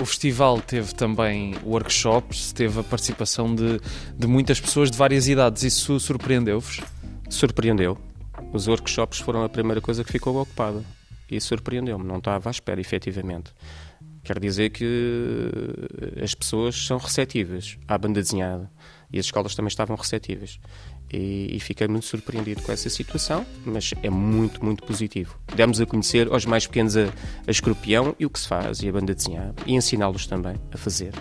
O 0.00 0.04
festival 0.06 0.60
teve 0.60 0.94
também 0.94 1.54
workshops, 1.64 2.52
teve 2.52 2.80
a 2.80 2.82
participação 2.82 3.54
de, 3.54 3.80
de 4.16 4.26
muitas 4.26 4.58
pessoas 4.60 4.90
de 4.90 4.96
várias 4.96 5.28
idades. 5.28 5.62
Isso 5.62 6.00
surpreendeu-vos? 6.00 6.80
Surpreendeu. 7.28 7.98
Os 8.52 8.66
workshops 8.66 9.18
foram 9.18 9.44
a 9.44 9.48
primeira 9.48 9.80
coisa 9.80 10.02
que 10.02 10.10
ficou 10.10 10.40
ocupada. 10.40 10.82
E 11.30 11.40
surpreendeu-me, 11.40 12.04
não 12.04 12.18
estava 12.18 12.48
à 12.48 12.50
espera, 12.50 12.80
efetivamente. 12.80 13.52
Quer 14.24 14.38
dizer 14.38 14.70
que 14.70 14.86
as 16.22 16.34
pessoas 16.34 16.86
são 16.86 16.96
receptivas 16.96 17.76
à 17.88 17.98
banda 17.98 18.20
desenhada 18.20 18.70
e 19.12 19.18
as 19.18 19.26
escolas 19.26 19.54
também 19.54 19.68
estavam 19.68 19.96
receptivas. 19.96 20.60
E, 21.12 21.56
e, 21.56 21.60
fiquei 21.60 21.86
muito 21.88 22.06
surpreendido 22.06 22.62
com 22.62 22.72
essa 22.72 22.88
situação, 22.88 23.44
mas 23.66 23.92
é 24.02 24.08
muito, 24.08 24.64
muito 24.64 24.82
positivo. 24.84 25.38
Demos 25.54 25.78
a 25.80 25.84
conhecer 25.84 26.32
aos 26.32 26.46
mais 26.46 26.66
pequenos 26.66 26.96
a, 26.96 27.06
a 27.46 27.50
escorpião 27.50 28.16
e 28.18 28.24
o 28.24 28.30
que 28.30 28.40
se 28.40 28.48
faz 28.48 28.80
e 28.80 28.88
a 28.88 28.92
banda 28.92 29.14
desenhada 29.14 29.54
e 29.66 29.74
ensiná-los 29.74 30.26
também 30.26 30.54
a 30.70 30.78
fazer. 30.78 31.12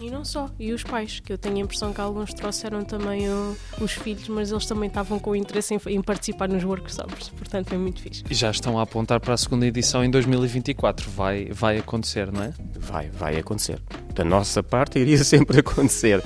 E 0.00 0.10
não 0.10 0.24
só, 0.24 0.48
e 0.58 0.72
os 0.72 0.84
pais, 0.84 1.20
que 1.20 1.32
eu 1.32 1.38
tenho 1.38 1.56
a 1.56 1.60
impressão 1.60 1.92
que 1.92 2.00
alguns 2.00 2.32
trouxeram 2.32 2.84
também 2.84 3.28
o, 3.28 3.56
os 3.80 3.92
filhos, 3.92 4.28
mas 4.28 4.52
eles 4.52 4.64
também 4.64 4.86
estavam 4.86 5.18
com 5.18 5.34
interesse 5.34 5.74
em, 5.74 5.80
em, 5.88 6.00
participar 6.00 6.48
nos 6.48 6.62
workshops, 6.62 7.30
portanto 7.30 7.68
foi 7.68 7.78
muito 7.78 8.00
fixe. 8.00 8.22
E 8.30 8.34
já 8.34 8.50
estão 8.50 8.78
a 8.78 8.82
apontar 8.82 9.20
para 9.20 9.34
a 9.34 9.36
segunda 9.36 9.66
edição 9.66 10.04
em 10.04 10.10
2024, 10.10 11.10
vai, 11.10 11.46
vai 11.46 11.78
acontecer, 11.78 12.30
não 12.30 12.44
é? 12.44 12.52
Vai, 12.78 13.10
vai 13.10 13.36
acontecer. 13.38 13.82
Da 14.18 14.24
nossa 14.24 14.64
parte 14.64 14.98
iria 14.98 15.22
sempre 15.22 15.60
acontecer, 15.60 16.20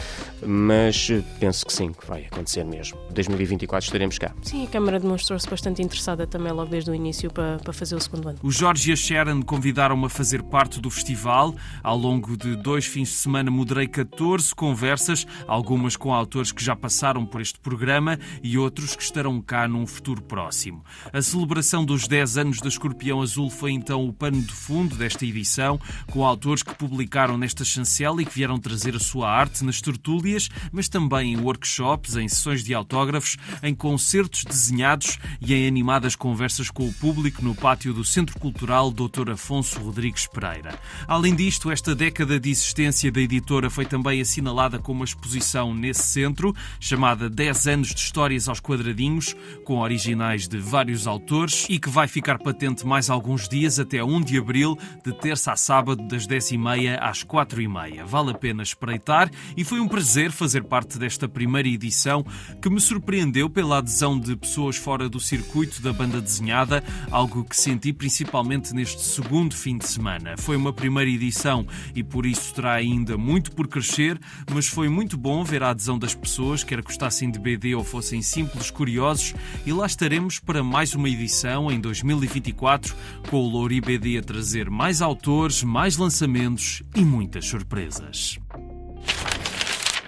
mas 0.46 1.11
penso 1.38 1.66
que 1.66 1.72
sim, 1.75 1.92
que 1.92 2.06
vai 2.06 2.25
acontecer 2.25 2.64
mesmo. 2.64 2.99
2024 3.11 3.84
estaremos 3.84 4.18
cá. 4.18 4.32
Sim, 4.40 4.64
a 4.64 4.70
Câmara 4.70 4.99
demonstrou-se 4.99 5.46
bastante 5.46 5.82
interessada 5.82 6.26
também 6.26 6.50
logo 6.52 6.70
desde 6.70 6.90
o 6.90 6.94
início 6.94 7.30
para, 7.30 7.58
para 7.58 7.72
fazer 7.75 7.94
o 7.94 8.00
segundo 8.00 8.30
ano. 8.30 8.38
O 8.42 8.50
Jorge 8.50 8.88
e 8.88 8.92
a 8.94 8.96
Sharon 8.96 9.42
convidaram-me 9.42 10.06
a 10.06 10.08
fazer 10.08 10.42
parte 10.42 10.80
do 10.80 10.88
festival. 10.88 11.54
Ao 11.82 11.94
longo 11.94 12.34
de 12.34 12.56
dois 12.56 12.87
fins 12.87 13.11
de 13.11 13.16
semana 13.16 13.50
moderei 13.50 13.87
14 13.87 14.54
conversas, 14.54 15.26
algumas 15.46 15.94
com 15.94 16.14
autores 16.14 16.50
que 16.50 16.64
já 16.64 16.75
passaram 16.75 17.26
por 17.26 17.42
este 17.42 17.61
programa 17.61 18.18
e 18.42 18.56
outros 18.56 18.96
que 18.96 19.02
estarão 19.02 19.38
cá 19.38 19.68
num 19.68 19.87
futuro 19.87 20.22
próximo. 20.22 20.82
A 21.12 21.20
celebração 21.20 21.84
dos 21.84 22.08
10 22.08 22.38
anos 22.38 22.61
da 22.62 22.68
Escorpião 22.68 23.20
Azul 23.20 23.50
foi 23.50 23.72
então 23.72 24.08
o 24.08 24.14
pano 24.14 24.40
de 24.40 24.52
fundo 24.54 24.96
desta 24.96 25.26
edição, 25.26 25.78
com 26.11 26.25
autores 26.25 26.62
que 26.62 26.75
publicaram 26.75 27.37
nesta 27.37 27.66
chancela 27.82 28.22
e 28.22 28.24
que 28.24 28.34
vieram 28.34 28.58
trazer 28.58 28.94
a 28.94 29.00
sua 29.00 29.28
arte 29.28 29.64
nas 29.64 29.80
tertúlias, 29.80 30.48
mas 30.70 30.88
também 30.88 31.32
em 31.32 31.36
workshops, 31.36 32.16
em 32.16 32.28
sessões 32.28 32.62
de 32.62 32.72
autógrafos, 32.72 33.36
em 33.62 33.74
concertos 33.74 34.44
desenhados 34.44 35.18
e 35.40 35.52
em 35.52 35.66
animadas 35.66 36.14
conversas 36.14 36.70
com 36.70 36.86
o 36.86 36.92
público 36.94 37.42
no 37.42 37.54
pátio 37.54 37.92
do 37.92 38.04
Centro 38.04 38.38
Cultural 38.38 38.92
Dr. 38.92 39.32
Afonso 39.32 39.80
Rodrigues 39.80 40.28
Pereira. 40.28 40.78
Além 41.08 41.34
disto, 41.34 41.70
esta 41.70 41.94
década 41.94 42.38
de 42.38 42.50
existência 42.50 43.10
da 43.10 43.20
editora 43.20 43.68
foi 43.68 43.84
também 43.84 44.20
assinalada 44.20 44.78
com 44.78 44.92
uma 44.92 45.04
exposição 45.04 45.74
nesse 45.74 46.04
centro, 46.04 46.54
chamada 46.78 47.28
10 47.28 47.66
anos 47.66 47.88
de 47.88 48.00
histórias 48.00 48.48
aos 48.48 48.60
quadradinhos, 48.60 49.34
com 49.64 49.78
originais 49.78 50.46
de 50.46 50.58
vários 50.58 51.06
autores 51.06 51.66
e 51.68 51.80
que 51.80 51.90
vai 51.90 52.06
ficar 52.06 52.38
patente 52.38 52.86
mais 52.86 53.10
alguns 53.10 53.48
dias 53.48 53.80
até 53.80 54.04
1 54.04 54.20
de 54.20 54.38
abril, 54.38 54.78
de 55.04 55.12
terça 55.12 55.52
a 55.52 55.56
sábado, 55.56 56.06
das 56.06 56.26
10h30 56.28 56.98
às 57.00 57.24
4h30. 57.24 57.72
Vale 58.07 58.33
a 58.33 58.35
pena 58.35 58.62
espreitar 58.62 59.31
e 59.57 59.64
foi 59.64 59.81
um 59.81 59.88
prazer 59.88 60.31
fazer 60.31 60.64
parte 60.64 60.99
desta 60.99 61.29
primeira 61.29 61.69
edição 61.69 62.25
que 62.61 62.69
me 62.69 62.81
surpreendeu 62.81 63.49
pela 63.49 63.79
adesão 63.79 64.19
de 64.19 64.37
pessoas 64.37 64.76
fora 64.76 65.09
do 65.09 65.19
circuito 65.19 65.81
da 65.81 65.93
banda 65.93 66.21
desenhada, 66.21 66.85
algo 67.11 67.45
que 67.45 67.57
senti 67.57 67.93
principalmente 67.93 68.75
neste 68.75 69.02
segundo 69.02 69.55
fim 69.55 69.79
de 69.79 69.88
semana. 69.88 70.37
Foi 70.37 70.57
uma 70.57 70.73
primeira 70.73 71.11
edição 71.11 71.67
e 71.95 72.02
por 72.02 72.26
isso 72.26 72.55
terá 72.55 72.75
ainda 72.75 73.17
muito 73.17 73.52
por 73.52 73.67
crescer, 73.69 74.21
mas 74.52 74.67
foi 74.67 74.88
muito 74.88 75.17
bom 75.17 75.43
ver 75.43 75.62
a 75.62 75.71
adesão 75.71 75.99
das 75.99 76.14
pessoas, 76.14 76.62
quer 76.62 76.83
gostassem 76.83 77.31
de 77.31 77.38
BD 77.38 77.75
ou 77.75 77.85
fossem 77.85 78.21
simples 78.21 78.71
curiosos, 78.71 79.35
e 79.64 79.73
lá 79.73 79.87
estaremos 79.87 80.38
para 80.38 80.62
mais 80.62 80.95
uma 80.95 81.09
edição 81.09 81.71
em 81.71 81.81
2024, 81.81 82.95
com 83.31 83.37
o 83.37 83.49
Louri 83.49 83.81
BD 83.81 84.19
a 84.19 84.23
trazer 84.23 84.69
mais 84.69 85.00
autores, 85.00 85.62
mais 85.62 85.97
lançamentos 85.97 86.83
e 86.95 87.05
muitas 87.05 87.47
surpresas. 87.52 88.38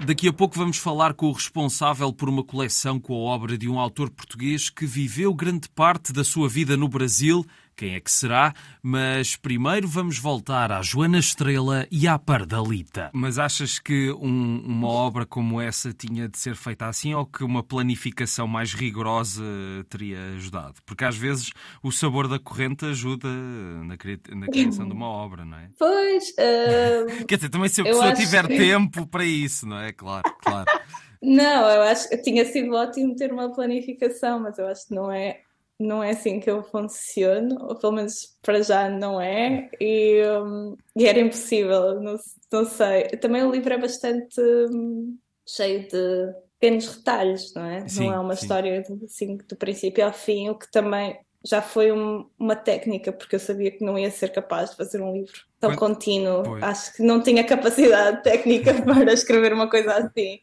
Daqui 0.06 0.28
a 0.28 0.32
pouco 0.32 0.56
vamos 0.56 0.78
falar 0.78 1.12
com 1.12 1.26
o 1.26 1.32
responsável 1.32 2.10
por 2.10 2.28
uma 2.28 2.42
coleção 2.42 2.98
com 2.98 3.12
a 3.12 3.34
obra 3.34 3.58
de 3.58 3.68
um 3.68 3.78
autor 3.78 4.08
português 4.08 4.70
que 4.70 4.86
viveu 4.86 5.34
grande 5.34 5.68
parte 5.68 6.10
da 6.10 6.24
sua 6.24 6.48
vida 6.48 6.74
no 6.74 6.88
Brasil 6.88 7.44
quem 7.76 7.94
é 7.94 8.00
que 8.00 8.10
será, 8.10 8.54
mas 8.82 9.36
primeiro 9.36 9.86
vamos 9.88 10.18
voltar 10.18 10.70
à 10.70 10.82
Joana 10.82 11.18
Estrela 11.18 11.86
e 11.90 12.06
à 12.06 12.18
Pardalita. 12.18 13.10
Mas 13.12 13.38
achas 13.38 13.78
que 13.78 14.10
um, 14.12 14.62
uma 14.64 14.88
obra 14.88 15.26
como 15.26 15.60
essa 15.60 15.92
tinha 15.92 16.28
de 16.28 16.38
ser 16.38 16.56
feita 16.56 16.86
assim 16.86 17.14
ou 17.14 17.26
que 17.26 17.42
uma 17.42 17.62
planificação 17.62 18.46
mais 18.46 18.72
rigorosa 18.72 19.42
teria 19.88 20.18
ajudado? 20.36 20.74
Porque 20.86 21.04
às 21.04 21.16
vezes 21.16 21.52
o 21.82 21.90
sabor 21.90 22.28
da 22.28 22.38
corrente 22.38 22.84
ajuda 22.84 23.28
na, 23.28 23.96
na 24.36 24.46
criação 24.46 24.86
de 24.86 24.92
uma 24.92 25.08
obra, 25.08 25.44
não 25.44 25.58
é? 25.58 25.68
Pois. 25.78 26.30
Uh... 26.30 27.24
Quer 27.26 27.36
dizer, 27.36 27.48
também 27.48 27.68
se 27.68 27.80
a 27.80 27.84
pessoa 27.84 28.12
tiver 28.14 28.46
que... 28.46 28.56
tempo 28.56 29.06
para 29.06 29.24
isso, 29.24 29.66
não 29.66 29.78
é? 29.78 29.92
Claro, 29.92 30.24
claro. 30.40 30.66
Não, 31.24 31.70
eu 31.70 31.82
acho 31.84 32.10
que 32.10 32.18
tinha 32.18 32.44
sido 32.44 32.74
ótimo 32.74 33.16
ter 33.16 33.32
uma 33.32 33.50
planificação, 33.50 34.40
mas 34.40 34.58
eu 34.58 34.66
acho 34.66 34.86
que 34.86 34.94
não 34.94 35.10
é 35.10 35.40
não 35.78 36.02
é 36.02 36.10
assim 36.10 36.38
que 36.40 36.50
eu 36.50 36.62
funciono, 36.62 37.56
ou 37.66 37.76
pelo 37.76 37.94
menos 37.94 38.36
para 38.42 38.62
já 38.62 38.88
não 38.88 39.20
é, 39.20 39.68
e, 39.80 40.22
um, 40.40 40.76
e 40.96 41.06
era 41.06 41.18
impossível, 41.18 42.00
não, 42.00 42.16
não, 42.52 42.64
sei. 42.64 43.08
Também 43.20 43.42
o 43.42 43.50
livro 43.50 43.72
é 43.72 43.78
bastante 43.78 44.40
um, 44.40 45.16
cheio 45.46 45.88
de 45.88 46.34
pequenos 46.58 46.88
retalhos, 46.88 47.52
não 47.54 47.64
é? 47.64 47.88
Sim, 47.88 48.06
não 48.06 48.14
é 48.14 48.18
uma 48.20 48.36
sim. 48.36 48.42
história 48.42 48.82
do, 48.82 49.04
assim, 49.04 49.36
do 49.36 49.56
princípio 49.56 50.04
ao 50.04 50.12
fim, 50.12 50.48
o 50.48 50.54
que 50.54 50.70
também 50.70 51.18
já 51.44 51.60
foi 51.60 51.92
um, 51.92 52.26
uma 52.38 52.56
técnica, 52.56 53.12
porque 53.12 53.36
eu 53.36 53.40
sabia 53.40 53.70
que 53.70 53.84
não 53.84 53.98
ia 53.98 54.10
ser 54.10 54.30
capaz 54.32 54.70
de 54.70 54.76
fazer 54.76 55.02
um 55.02 55.12
livro 55.12 55.34
tão 55.60 55.76
contínuo. 55.76 56.42
Pois. 56.42 56.62
Acho 56.62 56.94
que 56.94 57.02
não 57.02 57.22
tinha 57.22 57.44
capacidade 57.44 58.22
técnica 58.24 58.72
para 58.82 59.12
escrever 59.12 59.52
uma 59.52 59.68
coisa 59.68 59.92
assim. 59.94 60.36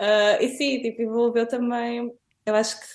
Uh, 0.00 0.40
e 0.42 0.48
sim, 0.56 0.82
tipo, 0.82 1.02
envolveu 1.02 1.46
também. 1.46 2.12
Eu 2.44 2.54
acho 2.56 2.80
que 2.80 2.86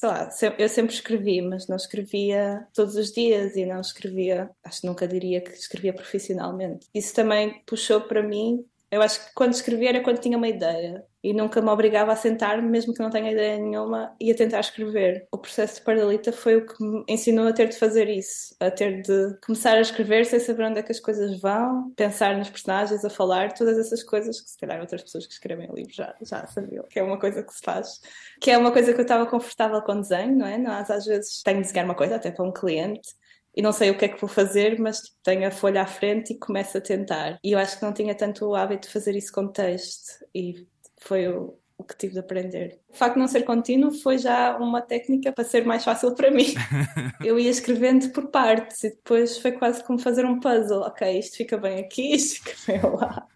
sei 0.00 0.08
lá, 0.08 0.30
eu 0.58 0.68
sempre 0.68 0.94
escrevi, 0.94 1.42
mas 1.42 1.68
não 1.68 1.76
escrevia 1.76 2.66
todos 2.72 2.96
os 2.96 3.12
dias 3.12 3.54
e 3.54 3.66
não 3.66 3.80
escrevia, 3.80 4.50
acho 4.64 4.80
que 4.80 4.86
nunca 4.86 5.06
diria 5.06 5.42
que 5.42 5.50
escrevia 5.50 5.92
profissionalmente. 5.92 6.88
Isso 6.94 7.14
também 7.14 7.62
puxou 7.66 8.00
para 8.00 8.22
mim. 8.22 8.64
Eu 8.90 9.02
acho 9.02 9.24
que 9.24 9.34
quando 9.34 9.52
escrevia 9.52 9.90
era 9.90 10.02
quando 10.02 10.18
tinha 10.18 10.36
uma 10.36 10.48
ideia 10.48 11.04
e 11.22 11.32
nunca 11.32 11.60
me 11.60 11.68
obrigava 11.68 12.12
a 12.12 12.16
sentar, 12.16 12.60
mesmo 12.60 12.92
que 12.92 13.00
não 13.00 13.10
tenha 13.10 13.30
ideia 13.30 13.58
nenhuma, 13.58 14.16
e 14.18 14.32
a 14.32 14.34
tentar 14.34 14.60
escrever. 14.60 15.28
O 15.30 15.38
processo 15.38 15.76
de 15.76 15.82
Pardalita 15.82 16.32
foi 16.32 16.56
o 16.56 16.66
que 16.66 16.82
me 16.82 17.04
ensinou 17.06 17.46
a 17.46 17.52
ter 17.52 17.68
de 17.68 17.78
fazer 17.78 18.08
isso, 18.08 18.56
a 18.58 18.70
ter 18.70 19.02
de 19.02 19.38
começar 19.44 19.74
a 19.74 19.80
escrever 19.80 20.24
sem 20.24 20.40
saber 20.40 20.64
onde 20.64 20.80
é 20.80 20.82
que 20.82 20.90
as 20.90 20.98
coisas 20.98 21.38
vão, 21.40 21.92
pensar 21.94 22.36
nos 22.36 22.48
personagens, 22.48 23.04
a 23.04 23.10
falar, 23.10 23.52
todas 23.52 23.78
essas 23.78 24.02
coisas 24.02 24.40
que 24.40 24.50
se 24.50 24.58
calhar 24.58 24.80
outras 24.80 25.02
pessoas 25.02 25.26
que 25.26 25.34
escrevem 25.34 25.68
livros 25.72 25.94
já, 25.94 26.14
já 26.22 26.46
sabiam, 26.46 26.84
que 26.88 26.98
é 26.98 27.02
uma 27.02 27.18
coisa 27.18 27.42
que 27.42 27.52
se 27.52 27.60
faz, 27.62 28.00
que 28.40 28.50
é 28.50 28.58
uma 28.58 28.72
coisa 28.72 28.92
que 28.92 28.98
eu 28.98 29.02
estava 29.02 29.26
confortável 29.26 29.82
com 29.82 30.00
desenho, 30.00 30.36
não 30.36 30.46
é? 30.46 30.58
Nós 30.58 30.90
às 30.90 31.04
vezes 31.04 31.42
tenho 31.42 31.58
de 31.58 31.66
desenhar 31.66 31.84
uma 31.84 31.94
coisa 31.94 32.16
até 32.16 32.30
para 32.30 32.44
um 32.44 32.52
cliente 32.52 33.10
e 33.54 33.62
não 33.62 33.72
sei 33.72 33.90
o 33.90 33.98
que 33.98 34.04
é 34.04 34.08
que 34.08 34.20
vou 34.20 34.28
fazer, 34.28 34.78
mas 34.78 35.00
tipo, 35.00 35.16
tenho 35.22 35.46
a 35.46 35.50
folha 35.50 35.82
à 35.82 35.86
frente 35.86 36.32
e 36.32 36.38
começo 36.38 36.78
a 36.78 36.80
tentar. 36.80 37.38
E 37.42 37.52
eu 37.52 37.58
acho 37.58 37.78
que 37.78 37.84
não 37.84 37.92
tinha 37.92 38.14
tanto 38.14 38.46
o 38.46 38.54
hábito 38.54 38.86
de 38.86 38.92
fazer 38.92 39.16
isso 39.16 39.32
com 39.32 39.48
texto 39.48 40.24
e 40.34 40.66
foi 41.00 41.28
o, 41.28 41.58
o 41.76 41.84
que 41.84 41.96
tive 41.96 42.14
de 42.14 42.20
aprender. 42.20 42.80
O 42.92 42.96
facto 42.96 43.14
de 43.14 43.20
não 43.20 43.28
ser 43.28 43.42
contínuo 43.42 43.92
foi 43.92 44.18
já 44.18 44.56
uma 44.58 44.82
técnica 44.82 45.32
para 45.32 45.44
ser 45.44 45.64
mais 45.64 45.84
fácil 45.84 46.14
para 46.14 46.30
mim. 46.30 46.46
Eu 47.24 47.38
ia 47.38 47.50
escrevendo 47.50 48.10
por 48.10 48.28
partes 48.28 48.82
e 48.84 48.90
depois 48.90 49.38
foi 49.38 49.52
quase 49.52 49.82
como 49.84 49.98
fazer 49.98 50.24
um 50.24 50.40
puzzle. 50.40 50.80
Ok, 50.80 51.18
isto 51.18 51.36
fica 51.36 51.56
bem 51.56 51.78
aqui, 51.78 52.12
isto 52.14 52.42
fica 52.42 52.72
bem 52.72 52.90
lá. 52.90 53.26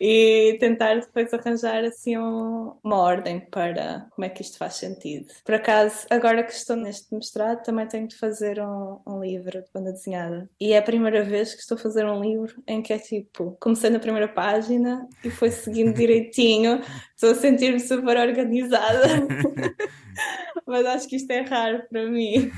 e 0.00 0.56
tentar 0.60 0.96
depois 0.96 1.32
arranjar 1.32 1.84
assim 1.84 2.18
um, 2.18 2.74
uma 2.82 2.96
ordem 2.96 3.40
para 3.40 4.06
como 4.10 4.24
é 4.24 4.28
que 4.28 4.42
isto 4.42 4.58
faz 4.58 4.74
sentido. 4.74 5.26
Por 5.44 5.54
acaso, 5.54 6.06
agora 6.10 6.42
que 6.42 6.52
estou 6.52 6.76
neste 6.76 7.14
mestrado, 7.14 7.62
também 7.62 7.86
tenho 7.86 8.08
de 8.08 8.16
fazer 8.16 8.60
um, 8.60 9.00
um 9.06 9.20
livro 9.20 9.62
de 9.62 9.68
banda 9.72 9.92
desenhada. 9.92 10.50
E 10.60 10.72
é 10.72 10.78
a 10.78 10.82
primeira 10.82 11.22
vez 11.22 11.54
que 11.54 11.60
estou 11.60 11.76
a 11.76 11.80
fazer 11.80 12.04
um 12.04 12.20
livro 12.20 12.62
em 12.66 12.82
que 12.82 12.92
é 12.92 12.98
tipo, 12.98 13.56
comecei 13.60 13.90
na 13.90 13.98
primeira 13.98 14.28
página 14.28 15.08
e 15.24 15.30
foi 15.30 15.50
seguindo 15.50 15.94
direitinho. 15.96 16.80
Estou 17.18 17.32
a 17.32 17.34
sentir-me 17.34 17.80
super 17.80 18.16
organizada. 18.16 19.26
Mas 20.64 20.86
acho 20.86 21.08
que 21.08 21.16
isto 21.16 21.28
é 21.32 21.40
raro 21.40 21.82
para 21.90 22.08
mim. 22.08 22.52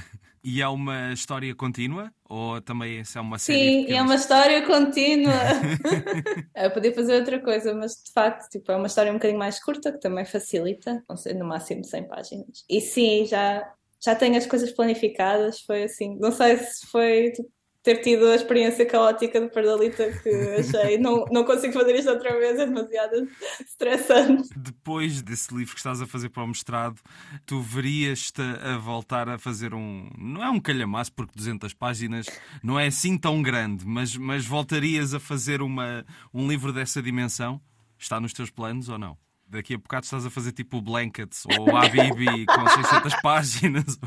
E 0.45 0.61
é 0.61 0.69
uma 0.69 1.15
história 1.15 1.55
contínua? 1.55 2.13
Ou 2.29 2.61
também 2.61 3.01
é 3.01 3.21
uma 3.21 3.39
série? 3.39 3.59
Sim, 3.59 3.93
é 3.95 4.03
uma 4.03 4.17
história 4.17 4.67
contínua. 4.67 5.33
eu 6.55 6.71
podia 6.73 6.95
fazer 6.95 7.15
outra 7.15 7.41
coisa, 7.41 7.75
mas 7.75 7.93
de 8.05 8.13
facto 8.13 8.51
tipo, 8.51 8.71
é 8.71 8.77
uma 8.77 8.87
história 8.87 9.11
um 9.11 9.15
bocadinho 9.15 9.39
mais 9.39 9.59
curta, 9.65 9.93
que 9.93 9.99
também 9.99 10.27
facilita, 10.27 11.03
não 11.09 11.17
sei, 11.17 11.33
no 11.33 11.47
máximo 11.47 11.83
100 11.83 12.07
páginas. 12.07 12.65
E 12.69 12.83
sim, 12.83 13.25
já, 13.25 13.67
já 13.99 14.15
tenho 14.15 14.37
as 14.37 14.45
coisas 14.45 14.71
planificadas, 14.73 15.63
foi 15.63 15.85
assim, 15.85 16.19
não 16.19 16.33
sei 16.33 16.59
se 16.59 16.87
foi 16.87 17.33
tipo, 17.33 17.51
ter 17.83 17.99
tido 18.03 18.27
a 18.27 18.35
experiência 18.35 18.85
caótica 18.85 19.41
de 19.41 19.49
Pardalita 19.49 20.11
que 20.23 20.29
achei, 20.59 20.99
não, 20.99 21.25
não 21.31 21.45
consigo 21.45 21.73
fazer 21.73 21.95
isto 21.95 22.11
outra 22.11 22.39
vez, 22.39 22.59
é 22.59 22.67
demasiado 22.67 23.27
estressante. 23.61 24.51
Depois 24.55 25.23
desse 25.23 25.55
livro 25.55 25.73
que 25.73 25.81
estás 25.81 26.01
a 26.03 26.07
fazer 26.07 26.29
para 26.29 26.45
o 26.45 26.49
mestrado, 26.49 27.01
tu 27.47 27.61
verias-te 27.61 28.43
a 28.43 28.77
voltar 28.77 29.29
a 29.29 29.39
fazer 29.39 29.73
um. 29.75 30.11
Não 30.19 30.45
é 30.45 30.51
um 30.51 30.61
calhamaço, 30.61 31.13
porque 31.13 31.33
200 31.35 31.73
páginas 31.73 32.27
não 32.63 32.79
é 32.79 32.87
assim 32.87 33.17
tão 33.17 33.43
grande, 33.43 33.87
mas, 33.87 34.17
mas 34.17 34.45
voltarias 34.45 35.15
a 35.15 35.21
fazer 35.21 35.63
uma, 35.63 36.05
um 36.35 36.47
livro 36.47 36.73
dessa 36.73 37.01
dimensão? 37.01 37.61
Está 37.99 38.21
nos 38.21 38.33
teus 38.33 38.51
planos 38.51 38.89
ou 38.89 38.99
não? 38.99 39.17
Daqui 39.51 39.75
a 39.75 39.79
bocado 39.79 40.05
estás 40.05 40.25
a 40.25 40.31
fazer 40.31 40.53
tipo 40.53 40.79
o 40.79 40.83
Blankets 40.83 41.45
ou 41.59 41.77
a 41.77 41.89
Bibi 41.89 42.47
com 42.47 42.69
600 42.69 43.15
páginas. 43.23 43.99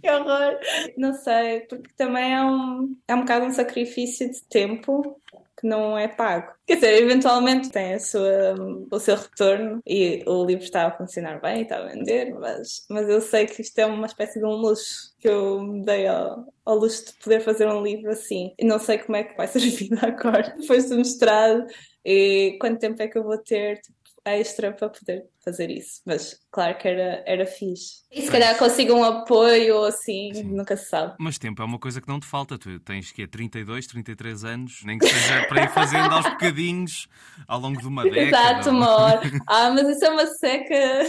Que 0.00 0.10
horror! 0.10 0.58
Não 0.96 1.14
sei, 1.14 1.60
porque 1.60 1.90
também 1.96 2.34
é 2.34 2.44
um, 2.44 2.96
é 3.08 3.14
um 3.14 3.20
bocado 3.20 3.46
um 3.46 3.50
sacrifício 3.50 4.30
de 4.30 4.42
tempo 4.44 5.20
que 5.60 5.66
não 5.66 5.96
é 5.98 6.08
pago. 6.08 6.52
Quer 6.66 6.76
dizer, 6.76 7.02
eventualmente 7.02 7.70
tem 7.70 7.98
sua, 7.98 8.54
o 8.90 8.98
seu 8.98 9.14
retorno 9.14 9.82
e 9.86 10.22
o 10.26 10.44
livro 10.44 10.64
está 10.64 10.86
a 10.86 10.96
funcionar 10.96 11.38
bem, 11.40 11.62
está 11.62 11.76
a 11.76 11.86
vender, 11.86 12.34
mas, 12.34 12.86
mas 12.88 13.08
eu 13.08 13.20
sei 13.20 13.44
que 13.44 13.60
isto 13.60 13.78
é 13.78 13.84
uma 13.84 14.06
espécie 14.06 14.38
de 14.38 14.46
um 14.46 14.52
luxo 14.52 15.14
que 15.18 15.28
eu 15.28 15.62
me 15.62 15.84
dei 15.84 16.06
ao, 16.06 16.46
ao 16.64 16.76
luxo 16.76 17.06
de 17.06 17.12
poder 17.22 17.40
fazer 17.40 17.68
um 17.68 17.82
livro 17.82 18.10
assim. 18.10 18.54
E 18.58 18.64
não 18.64 18.78
sei 18.78 18.98
como 18.98 19.16
é 19.16 19.24
que 19.24 19.36
vai 19.36 19.46
ser 19.46 19.60
a 20.02 20.06
agora, 20.06 20.54
depois 20.58 20.88
do 20.88 20.96
mestrado, 20.96 21.66
e 22.04 22.56
quanto 22.58 22.80
tempo 22.80 23.02
é 23.02 23.08
que 23.08 23.18
eu 23.18 23.24
vou 23.24 23.36
ter 23.36 23.80
tipo, 23.82 23.99
extra 24.24 24.74
para 24.74 24.88
poder 24.90 25.28
fazer 25.44 25.70
isso. 25.70 26.00
Mas 26.04 26.38
claro 26.50 26.76
que 26.78 26.88
era, 26.88 27.22
era 27.26 27.46
fixe. 27.46 28.00
E 28.10 28.22
se 28.22 28.30
calhar 28.30 28.56
consigo 28.58 28.92
um 28.92 29.04
apoio 29.04 29.76
ou 29.76 29.84
assim, 29.84 30.32
Sim. 30.34 30.42
nunca 30.44 30.76
se 30.76 30.88
sabe. 30.88 31.14
Mas 31.18 31.38
tempo 31.38 31.62
é 31.62 31.64
uma 31.64 31.78
coisa 31.78 32.00
que 32.00 32.08
não 32.08 32.20
te 32.20 32.26
falta. 32.26 32.58
Tu 32.58 32.78
tens 32.80 33.12
que 33.12 33.22
é 33.22 33.26
32, 33.26 33.86
33 33.86 34.44
anos, 34.44 34.80
nem 34.84 34.98
que 34.98 35.06
seja 35.06 35.46
para 35.46 35.62
ir 35.62 35.68
fazendo 35.70 36.12
aos 36.12 36.28
bocadinhos 36.28 37.08
ao 37.46 37.60
longo 37.60 37.80
de 37.80 37.86
uma 37.86 38.02
década. 38.02 38.20
Exato, 38.20 38.70
uma 38.70 38.90
hora. 38.98 39.20
Ah, 39.46 39.70
mas 39.70 39.88
isso 39.88 40.04
é 40.04 40.10
uma 40.10 40.26
seca. 40.26 41.02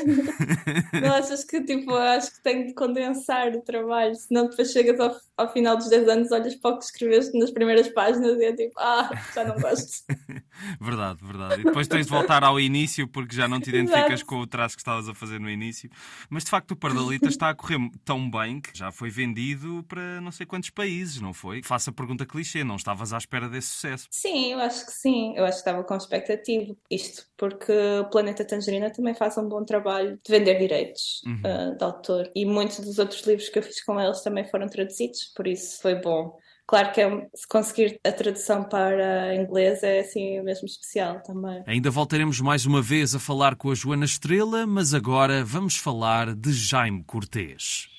não 1.01 1.13
achas 1.13 1.43
que 1.43 1.63
tipo, 1.63 1.93
acho 1.95 2.31
que 2.35 2.43
tenho 2.43 2.67
de 2.67 2.73
condensar 2.73 3.51
o 3.55 3.61
trabalho, 3.61 4.15
senão 4.15 4.47
depois 4.47 4.71
chegas 4.71 4.99
ao, 4.99 5.15
ao 5.37 5.51
final 5.51 5.75
dos 5.75 5.89
10 5.89 6.07
anos, 6.07 6.31
olhas 6.31 6.55
para 6.55 6.75
o 6.75 6.77
que 6.77 6.85
escreveste 6.85 7.37
nas 7.37 7.51
primeiras 7.51 7.87
páginas 7.89 8.37
e 8.39 8.45
é 8.45 8.55
tipo, 8.55 8.79
ah, 8.79 9.09
já 9.33 9.43
não 9.43 9.55
gosto. 9.59 9.91
verdade, 10.79 11.19
verdade. 11.23 11.61
E 11.61 11.63
depois 11.65 11.87
tens 11.87 12.05
de 12.05 12.11
voltar 12.11 12.43
ao 12.43 12.59
início 12.59 13.07
porque 13.07 13.35
já 13.35 13.47
não 13.47 13.59
te 13.59 13.69
identificas 13.69 14.20
Exato. 14.21 14.25
com 14.27 14.41
o 14.41 14.47
traço 14.47 14.75
que 14.75 14.81
estavas 14.81 15.07
a 15.07 15.13
fazer 15.13 15.39
no 15.39 15.49
início. 15.49 15.89
Mas 16.29 16.43
de 16.43 16.49
facto 16.49 16.71
o 16.71 16.75
Pardalita 16.75 17.27
está 17.27 17.49
a 17.49 17.55
correr 17.55 17.77
tão 18.03 18.29
bem 18.29 18.61
que 18.61 18.77
já 18.77 18.91
foi 18.91 19.09
vendido 19.09 19.83
para 19.87 20.21
não 20.21 20.31
sei 20.31 20.45
quantos 20.45 20.69
países, 20.69 21.21
não 21.21 21.33
foi? 21.33 21.61
Faça 21.63 21.89
a 21.89 21.93
pergunta 21.93 22.25
clichê, 22.25 22.63
não 22.63 22.75
estavas 22.75 23.13
à 23.13 23.17
espera 23.17 23.49
desse 23.49 23.69
sucesso? 23.69 24.07
Sim, 24.09 24.53
eu 24.53 24.59
acho 24.59 24.85
que 24.85 24.91
sim. 24.91 25.33
Eu 25.35 25.43
acho 25.45 25.63
que 25.63 25.69
estava 25.69 25.83
com 25.83 25.95
expectativa. 25.95 26.75
Isto 26.89 27.25
porque 27.37 27.71
o 27.71 28.05
Planeta 28.09 28.45
Tangerina 28.45 28.91
também 28.91 29.13
faz 29.13 29.37
um 29.37 29.47
bom 29.47 29.63
trabalho 29.63 30.19
de 30.23 30.31
vender 30.31 30.57
direitos 30.59 31.21
uhum. 31.25 31.41
uh, 31.45 31.77
de 31.77 31.83
autor. 31.83 32.29
E 32.35 32.45
muitos 32.45 32.79
dos 32.79 32.99
outros 32.99 33.25
livros 33.25 33.49
que 33.49 33.59
eu 33.59 33.63
fiz 33.63 33.83
com 33.83 33.99
eles 33.99 34.21
também 34.21 34.45
foram 34.45 34.67
traduzidos, 34.67 35.31
por 35.35 35.47
isso 35.47 35.81
foi 35.81 35.95
bom. 35.95 36.37
Claro 36.71 36.93
que 36.93 37.01
é, 37.01 37.27
se 37.35 37.45
conseguir 37.49 37.99
a 38.01 38.13
tradução 38.13 38.63
para 38.63 39.35
inglês 39.35 39.83
é 39.83 39.99
assim 39.99 40.39
mesmo 40.39 40.65
especial 40.65 41.19
também. 41.19 41.61
Ainda 41.67 41.91
voltaremos 41.91 42.39
mais 42.39 42.65
uma 42.65 42.81
vez 42.81 43.13
a 43.13 43.19
falar 43.19 43.57
com 43.57 43.71
a 43.71 43.75
Joana 43.75 44.05
Estrela, 44.05 44.65
mas 44.65 44.93
agora 44.93 45.43
vamos 45.43 45.75
falar 45.75 46.33
de 46.33 46.53
Jaime 46.53 47.03
Cortês. 47.03 47.89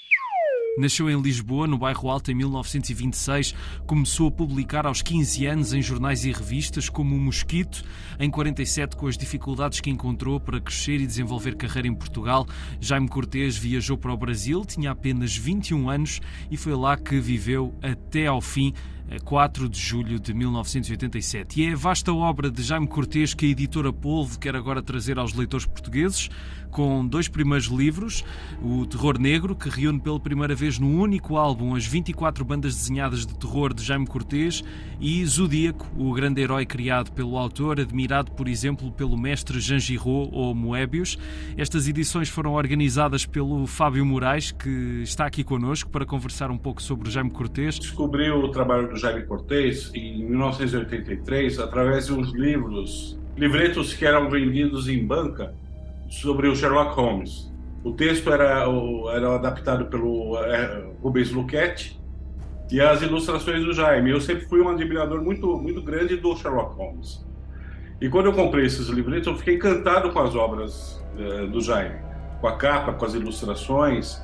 Nasceu 0.78 1.10
em 1.10 1.20
Lisboa, 1.20 1.66
no 1.66 1.76
bairro 1.76 2.08
Alto, 2.08 2.30
em 2.30 2.34
1926. 2.34 3.54
Começou 3.86 4.28
a 4.28 4.30
publicar 4.30 4.86
aos 4.86 5.02
15 5.02 5.44
anos 5.46 5.74
em 5.74 5.82
jornais 5.82 6.24
e 6.24 6.32
revistas, 6.32 6.88
como 6.88 7.14
O 7.14 7.20
Mosquito. 7.20 7.84
Em 8.18 8.30
47, 8.30 8.96
com 8.96 9.06
as 9.06 9.18
dificuldades 9.18 9.80
que 9.80 9.90
encontrou 9.90 10.40
para 10.40 10.60
crescer 10.62 10.98
e 10.98 11.06
desenvolver 11.06 11.56
carreira 11.56 11.88
em 11.88 11.94
Portugal, 11.94 12.46
Jaime 12.80 13.06
Cortês 13.06 13.54
viajou 13.54 13.98
para 13.98 14.14
o 14.14 14.16
Brasil, 14.16 14.64
tinha 14.64 14.92
apenas 14.92 15.36
21 15.36 15.90
anos 15.90 16.20
e 16.50 16.56
foi 16.56 16.74
lá 16.74 16.96
que 16.96 17.20
viveu 17.20 17.74
até 17.82 18.26
ao 18.26 18.40
fim 18.40 18.72
4 19.20 19.68
de 19.68 19.78
julho 19.78 20.18
de 20.18 20.32
1987. 20.32 21.60
E 21.60 21.66
é 21.66 21.72
a 21.72 21.76
vasta 21.76 22.12
obra 22.12 22.50
de 22.50 22.62
Jaime 22.62 22.86
Cortês 22.86 23.34
que 23.34 23.46
a 23.46 23.48
editora 23.48 23.92
Polvo 23.92 24.38
quer 24.38 24.56
agora 24.56 24.82
trazer 24.82 25.18
aos 25.18 25.34
leitores 25.34 25.66
portugueses, 25.66 26.28
com 26.70 27.06
dois 27.06 27.28
primeiros 27.28 27.66
livros, 27.66 28.24
o 28.62 28.86
Terror 28.86 29.18
Negro, 29.18 29.54
que 29.54 29.68
reúne 29.68 30.00
pela 30.00 30.18
primeira 30.18 30.54
vez 30.54 30.78
num 30.78 30.98
único 31.00 31.36
álbum 31.36 31.74
as 31.74 31.86
24 31.86 32.44
bandas 32.44 32.74
desenhadas 32.74 33.26
de 33.26 33.34
terror 33.34 33.74
de 33.74 33.84
Jaime 33.84 34.06
Cortês, 34.06 34.64
e 34.98 35.24
Zodíaco, 35.26 35.86
o 35.96 36.12
grande 36.12 36.40
herói 36.40 36.64
criado 36.64 37.10
pelo 37.12 37.36
autor, 37.36 37.78
admirado, 37.80 38.30
por 38.32 38.48
exemplo, 38.48 38.90
pelo 38.92 39.18
mestre 39.18 39.60
Jean 39.60 39.78
Giraud 39.78 40.30
ou 40.32 40.54
Moebius. 40.54 41.18
Estas 41.56 41.88
edições 41.88 42.28
foram 42.28 42.52
organizadas 42.54 43.26
pelo 43.26 43.66
Fábio 43.66 44.06
Moraes, 44.06 44.52
que 44.52 45.02
está 45.02 45.26
aqui 45.26 45.44
connosco 45.44 45.90
para 45.90 46.06
conversar 46.06 46.50
um 46.50 46.56
pouco 46.56 46.80
sobre 46.80 47.10
Jaime 47.10 47.30
Cortês. 47.30 47.78
Descobri 47.78 48.30
o 48.30 48.48
trabalho 48.48 48.88
do 48.88 48.96
Jaime 49.02 49.24
Cortês 49.24 49.90
em 49.94 50.24
1983 50.24 51.58
através 51.58 52.06
de 52.06 52.12
uns 52.12 52.32
livros, 52.32 53.18
livretos 53.36 53.92
que 53.92 54.06
eram 54.06 54.30
vendidos 54.30 54.88
em 54.88 55.04
banca 55.04 55.54
sobre 56.08 56.46
o 56.46 56.54
Sherlock 56.54 56.94
Holmes. 56.94 57.52
O 57.82 57.92
texto 57.92 58.32
era, 58.32 58.64
era 59.12 59.34
adaptado 59.34 59.86
pelo 59.86 60.38
é, 60.38 60.88
Rubens 61.02 61.32
Luquete 61.32 62.00
e 62.70 62.80
as 62.80 63.02
ilustrações 63.02 63.64
do 63.64 63.72
Jaime. 63.72 64.10
Eu 64.10 64.20
sempre 64.20 64.46
fui 64.46 64.60
um 64.60 64.68
admirador 64.68 65.20
muito, 65.20 65.58
muito 65.58 65.82
grande 65.82 66.16
do 66.16 66.36
Sherlock 66.36 66.76
Holmes. 66.76 67.26
E 68.00 68.08
quando 68.08 68.26
eu 68.26 68.32
comprei 68.32 68.66
esses 68.66 68.88
livretos, 68.88 69.26
eu 69.26 69.36
fiquei 69.36 69.56
encantado 69.56 70.10
com 70.10 70.20
as 70.20 70.34
obras 70.36 71.04
é, 71.18 71.46
do 71.46 71.60
Jaime, 71.60 71.98
com 72.40 72.46
a 72.46 72.56
capa, 72.56 72.92
com 72.92 73.04
as 73.04 73.14
ilustrações. 73.14 74.22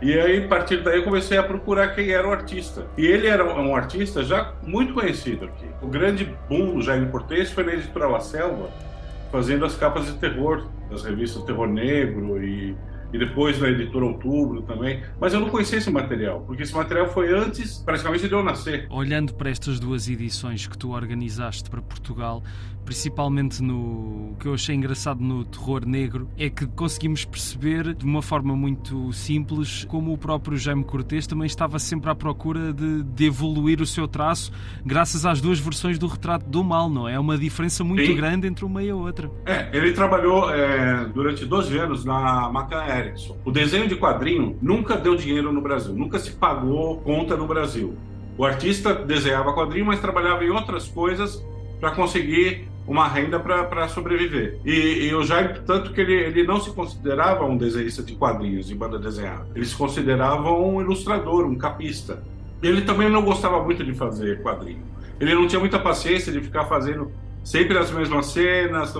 E 0.00 0.18
aí, 0.18 0.44
a 0.44 0.48
partir 0.48 0.82
daí, 0.82 0.98
eu 0.98 1.04
comecei 1.04 1.36
a 1.36 1.42
procurar 1.42 1.88
quem 1.88 2.10
era 2.10 2.26
o 2.26 2.30
artista. 2.30 2.86
E 2.96 3.04
ele 3.04 3.26
era 3.26 3.44
um 3.44 3.74
artista 3.74 4.22
já 4.22 4.52
muito 4.62 4.94
conhecido 4.94 5.46
aqui. 5.46 5.66
O 5.82 5.88
grande 5.88 6.32
boom 6.48 6.74
do 6.74 6.82
Jaime 6.82 7.08
Cortez 7.10 7.50
foi 7.50 7.64
na 7.64 7.72
editora 7.72 8.06
La 8.06 8.20
Selva, 8.20 8.70
fazendo 9.32 9.64
as 9.64 9.74
capas 9.74 10.06
de 10.06 10.12
terror 10.14 10.66
das 10.88 11.02
revistas 11.02 11.42
Terror 11.42 11.66
Negro 11.66 12.42
e, 12.42 12.76
e 13.12 13.18
depois 13.18 13.58
na 13.60 13.68
editora 13.68 14.04
Outubro 14.04 14.62
também. 14.62 15.02
Mas 15.20 15.32
eu 15.32 15.40
não 15.40 15.48
conhecia 15.48 15.78
esse 15.78 15.90
material, 15.90 16.40
porque 16.42 16.62
esse 16.62 16.74
material 16.74 17.08
foi 17.08 17.32
antes, 17.32 17.78
praticamente, 17.78 18.28
de 18.28 18.34
eu 18.34 18.42
nascer. 18.42 18.86
Olhando 18.90 19.34
para 19.34 19.50
estas 19.50 19.80
duas 19.80 20.08
edições 20.08 20.66
que 20.66 20.76
tu 20.76 20.92
organizaste 20.92 21.70
para 21.70 21.80
Portugal, 21.80 22.42
principalmente 22.84 23.62
no 23.62 24.18
o 24.32 24.36
que 24.38 24.46
eu 24.46 24.54
achei 24.54 24.74
engraçado 24.74 25.20
no 25.20 25.44
terror 25.44 25.84
negro 25.84 26.28
é 26.38 26.48
que 26.48 26.66
conseguimos 26.66 27.24
perceber 27.24 27.94
de 27.94 28.04
uma 28.04 28.22
forma 28.22 28.56
muito 28.56 29.12
simples 29.12 29.84
como 29.84 30.12
o 30.12 30.16
próprio 30.16 30.56
Jaime 30.56 30.84
Cortês 30.84 31.26
também 31.26 31.46
estava 31.46 31.78
sempre 31.78 32.08
à 32.08 32.14
procura 32.14 32.72
de, 32.72 33.02
de 33.02 33.26
evoluir 33.26 33.82
o 33.82 33.86
seu 33.86 34.08
traço 34.08 34.52
graças 34.86 35.26
às 35.26 35.40
duas 35.40 35.58
versões 35.58 35.98
do 35.98 36.06
retrato 36.06 36.48
do 36.48 36.64
mal, 36.64 36.88
não 36.88 37.06
é? 37.08 37.14
É 37.14 37.18
uma 37.18 37.36
diferença 37.36 37.82
muito 37.82 38.06
Sim. 38.06 38.14
grande 38.14 38.46
entre 38.46 38.64
uma 38.64 38.82
e 38.82 38.90
a 38.90 38.96
outra. 38.96 39.30
É, 39.44 39.68
ele 39.76 39.92
trabalhou 39.92 40.50
é, 40.50 41.04
durante 41.06 41.44
12 41.44 41.76
anos 41.76 42.04
na 42.04 42.48
Macan 42.48 42.82
Erickson. 42.98 43.36
O 43.44 43.50
desenho 43.50 43.88
de 43.88 43.96
quadrinho 43.96 44.56
nunca 44.60 44.96
deu 44.96 45.14
dinheiro 45.14 45.52
no 45.52 45.60
Brasil, 45.60 45.94
nunca 45.94 46.18
se 46.18 46.32
pagou 46.32 46.98
conta 46.98 47.36
no 47.36 47.46
Brasil. 47.46 47.96
O 48.36 48.44
artista 48.44 48.94
desenhava 48.94 49.52
quadrinho, 49.52 49.86
mas 49.86 50.00
trabalhava 50.00 50.44
em 50.44 50.50
outras 50.50 50.86
coisas 50.86 51.44
para 51.80 51.90
conseguir 51.90 52.68
uma 52.86 53.06
renda 53.06 53.38
para 53.38 53.86
sobreviver. 53.88 54.58
E, 54.64 55.08
e, 55.08 55.14
o 55.14 55.22
Jaime, 55.22 55.60
tanto 55.66 55.92
que 55.92 56.00
ele, 56.00 56.14
ele 56.14 56.44
não 56.44 56.58
se 56.58 56.70
considerava 56.70 57.44
um 57.44 57.56
desenhista 57.56 58.02
de 58.02 58.14
quadrinhos, 58.14 58.66
de 58.66 58.74
banda 58.74 58.98
desenhada. 58.98 59.46
Ele 59.54 59.66
se 59.66 59.76
considerava 59.76 60.50
um 60.50 60.80
ilustrador, 60.80 61.44
um 61.44 61.56
capista. 61.56 62.22
Ele 62.62 62.80
também 62.82 63.10
não 63.10 63.22
gostava 63.22 63.62
muito 63.62 63.84
de 63.84 63.92
fazer 63.92 64.42
quadrinho. 64.42 64.82
Ele 65.20 65.34
não 65.34 65.46
tinha 65.46 65.60
muita 65.60 65.78
paciência 65.78 66.32
de 66.32 66.40
ficar 66.40 66.64
fazendo 66.64 67.12
sempre 67.48 67.78
as 67.78 67.90
mesmas 67.90 68.26
cenas. 68.26 68.94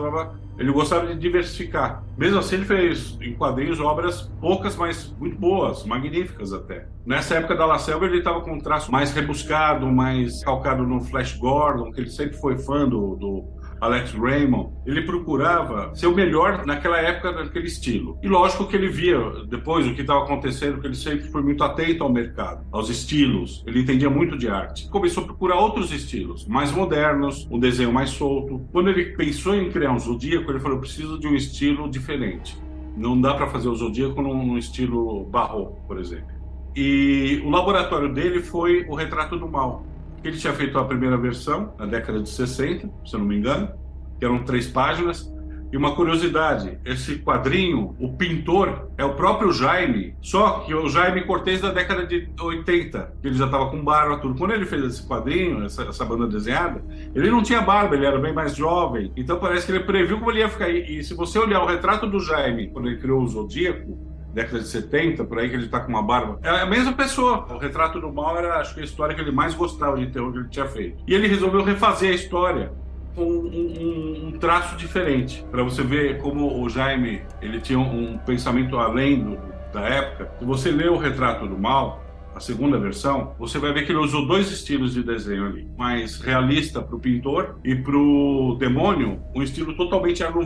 Ele 0.58 0.72
gostava 0.72 1.06
de 1.06 1.14
diversificar. 1.16 2.02
Mesmo 2.16 2.38
assim, 2.38 2.56
ele 2.56 2.64
fez 2.64 3.16
em 3.20 3.34
quadrinhos 3.34 3.78
obras 3.78 4.22
poucas, 4.40 4.74
mas 4.74 5.14
muito 5.18 5.38
boas, 5.38 5.84
magníficas 5.84 6.52
até. 6.52 6.87
Nessa 7.06 7.37
época 7.37 7.54
da 7.54 7.66
La 7.66 7.78
Selva, 7.78 8.06
ele 8.06 8.18
estava 8.18 8.40
com 8.40 8.54
um 8.54 8.58
traço 8.58 8.90
mais 8.90 9.12
rebuscado, 9.12 9.87
mais 9.87 10.42
calcado 10.42 10.82
no 10.82 11.00
Flash 11.00 11.37
Gordon, 11.37 11.92
que 11.92 12.00
ele 12.00 12.11
sempre 12.11 12.37
foi 12.38 12.58
fã 12.58 12.88
do, 12.88 13.14
do 13.16 13.44
Alex 13.81 14.12
Raymond, 14.12 14.71
ele 14.87 15.03
procurava 15.03 15.95
ser 15.95 16.07
o 16.07 16.14
melhor 16.14 16.64
naquela 16.67 16.99
época 16.99 17.33
daquele 17.33 17.67
estilo. 17.67 18.19
E 18.23 18.29
lógico 18.29 18.67
que 18.67 18.77
ele 18.77 18.88
via 18.88 19.19
depois 19.49 19.87
o 19.87 19.95
que 19.95 20.01
estava 20.01 20.25
acontecendo, 20.25 20.81
que 20.81 20.87
ele 20.87 20.95
sempre 20.95 21.29
foi 21.29 21.43
muito 21.43 21.62
atento 21.62 22.03
ao 22.03 22.12
mercado, 22.12 22.67
aos 22.73 22.88
estilos, 22.88 23.62
ele 23.67 23.81
entendia 23.81 24.11
muito 24.11 24.37
de 24.37 24.49
arte. 24.49 24.88
Começou 24.88 25.23
a 25.25 25.27
procurar 25.27 25.57
outros 25.57 25.93
estilos, 25.93 26.47
mais 26.47 26.73
modernos, 26.73 27.47
um 27.51 27.59
desenho 27.59 27.93
mais 27.93 28.11
solto. 28.11 28.67
Quando 28.73 28.91
ele 28.91 29.17
pensou 29.17 29.55
em 29.55 29.71
criar 29.71 29.93
um 29.93 29.99
zodíaco, 29.99 30.51
ele 30.51 30.61
falou: 30.61 30.79
preciso 30.79 31.19
de 31.19 31.27
um 31.27 31.35
estilo 31.35 31.88
diferente. 31.91 32.57
Não 32.97 33.21
dá 33.21 33.35
para 33.35 33.47
fazer 33.47 33.69
o 33.69 33.75
zodíaco 33.75 34.21
num 34.21 34.59
estilo 34.59 35.25
barroco, 35.25 35.81
por 35.87 35.99
exemplo. 35.99 36.38
E 36.75 37.43
o 37.45 37.51
laboratório 37.51 38.12
dele 38.12 38.41
foi 38.41 38.85
o 38.88 38.95
Retrato 38.95 39.37
do 39.37 39.49
Mal, 39.49 39.85
Ele 40.22 40.37
tinha 40.37 40.52
feito 40.52 40.78
a 40.78 40.85
primeira 40.85 41.16
versão 41.16 41.74
na 41.78 41.87
década 41.87 42.20
de 42.20 42.28
60, 42.28 42.90
se 43.04 43.14
eu 43.14 43.20
não 43.20 43.26
me 43.26 43.37
engano, 43.37 43.70
que 44.18 44.24
eram 44.24 44.44
três 44.44 44.66
páginas. 44.66 45.33
E 45.70 45.76
uma 45.76 45.94
curiosidade, 45.94 46.78
esse 46.83 47.18
quadrinho, 47.18 47.94
o 48.00 48.14
pintor 48.16 48.88
é 48.96 49.04
o 49.04 49.14
próprio 49.14 49.52
Jaime, 49.52 50.16
só 50.22 50.61
que 50.61 50.74
o 50.74 50.88
Jaime 50.88 51.26
Cortez 51.26 51.61
da 51.61 51.70
década 51.70 52.07
de 52.07 52.26
80, 52.40 53.12
que 53.20 53.28
ele 53.28 53.37
já 53.37 53.44
estava 53.44 53.70
com 53.70 53.85
barba, 53.85 54.16
tudo. 54.16 54.35
Quando 54.35 54.54
ele 54.54 54.64
fez 54.64 54.83
esse 54.83 55.07
quadrinho, 55.07 55.62
essa, 55.64 55.83
essa, 55.83 56.07
banda 56.07 56.26
desenhada, 56.26 56.83
ele 57.14 57.31
não 57.31 57.42
tinha 57.42 57.61
barba, 57.61 57.94
ele 57.94 58.07
era 58.07 58.18
bem 58.18 58.33
mais 58.33 58.57
jovem. 58.57 59.12
Então 59.14 59.38
parece 59.38 59.66
que 59.66 59.72
ele 59.72 59.85
previu 59.85 60.18
como 60.18 60.31
ele 60.31 60.40
ia 60.40 60.48
ficar. 60.48 60.70
E, 60.70 61.00
e 61.00 61.04
se 61.04 61.12
você 61.12 61.38
olhar 61.38 61.62
o 61.62 61.66
retrato 61.66 62.07
do 62.07 62.18
Jaime, 62.18 62.68
quando 62.68 62.88
ele 62.88 62.96
criou 62.96 63.20
o 63.20 63.28
Zodíaco, 63.28 63.98
década 64.38 64.61
de 64.61 64.68
70, 64.68 65.24
por 65.24 65.38
aí 65.38 65.48
que 65.48 65.57
ele 65.57 65.64
está 65.64 65.81
com 65.81 65.88
uma 65.88 66.03
barba. 66.03 66.38
É 66.42 66.48
a 66.48 66.66
mesma 66.66 66.92
pessoa. 66.92 67.46
O 67.51 67.59
Retrato 67.59 68.01
do 68.01 68.12
Mal 68.12 68.38
era, 68.38 68.61
acho 68.61 68.74
que, 68.74 68.81
a 68.81 68.85
história 68.85 69.14
que 69.14 69.20
ele 69.20 69.33
mais 69.33 69.55
gostava 69.55 69.96
de 69.98 70.07
terror 70.07 70.33
que 70.33 70.38
ele 70.38 70.48
tinha 70.48 70.66
feito. 70.66 71.03
E 71.07 71.14
ele 71.14 71.27
resolveu 71.27 71.64
refazer 71.64 72.12
a 72.12 72.14
história 72.14 72.72
com 73.16 73.24
um, 73.24 73.48
um, 73.48 74.29
um 74.29 74.38
traço 74.38 74.77
diferente, 74.77 75.44
para 75.51 75.64
você 75.64 75.83
ver 75.83 76.18
como 76.18 76.62
o 76.62 76.68
Jaime 76.68 77.22
ele 77.42 77.61
tinha 77.61 77.79
um, 77.79 78.12
um 78.12 78.18
pensamento 78.18 78.79
além 78.79 79.20
do, 79.20 79.38
da 79.72 79.81
época. 79.81 80.31
Se 80.38 80.44
você 80.44 80.70
lê 80.70 80.88
o 80.88 80.96
Retrato 80.96 81.46
do 81.46 81.59
Mal, 81.59 82.01
a 82.38 82.40
segunda 82.40 82.79
versão, 82.79 83.35
você 83.38 83.59
vai 83.59 83.72
ver 83.72 83.85
que 83.85 83.92
ele 83.92 83.98
usou 83.98 84.27
dois 84.27 84.51
estilos 84.51 84.94
de 84.94 85.03
desenho 85.03 85.46
ali, 85.46 85.68
mais 85.77 86.20
realista 86.20 86.81
para 86.81 86.96
o 86.96 86.98
pintor 86.98 87.59
e 87.64 87.74
para 87.74 87.96
o 87.96 88.57
demônio, 88.59 89.20
um 89.35 89.42
estilo 89.42 89.74
totalmente 89.74 90.22
Art. 90.22 90.38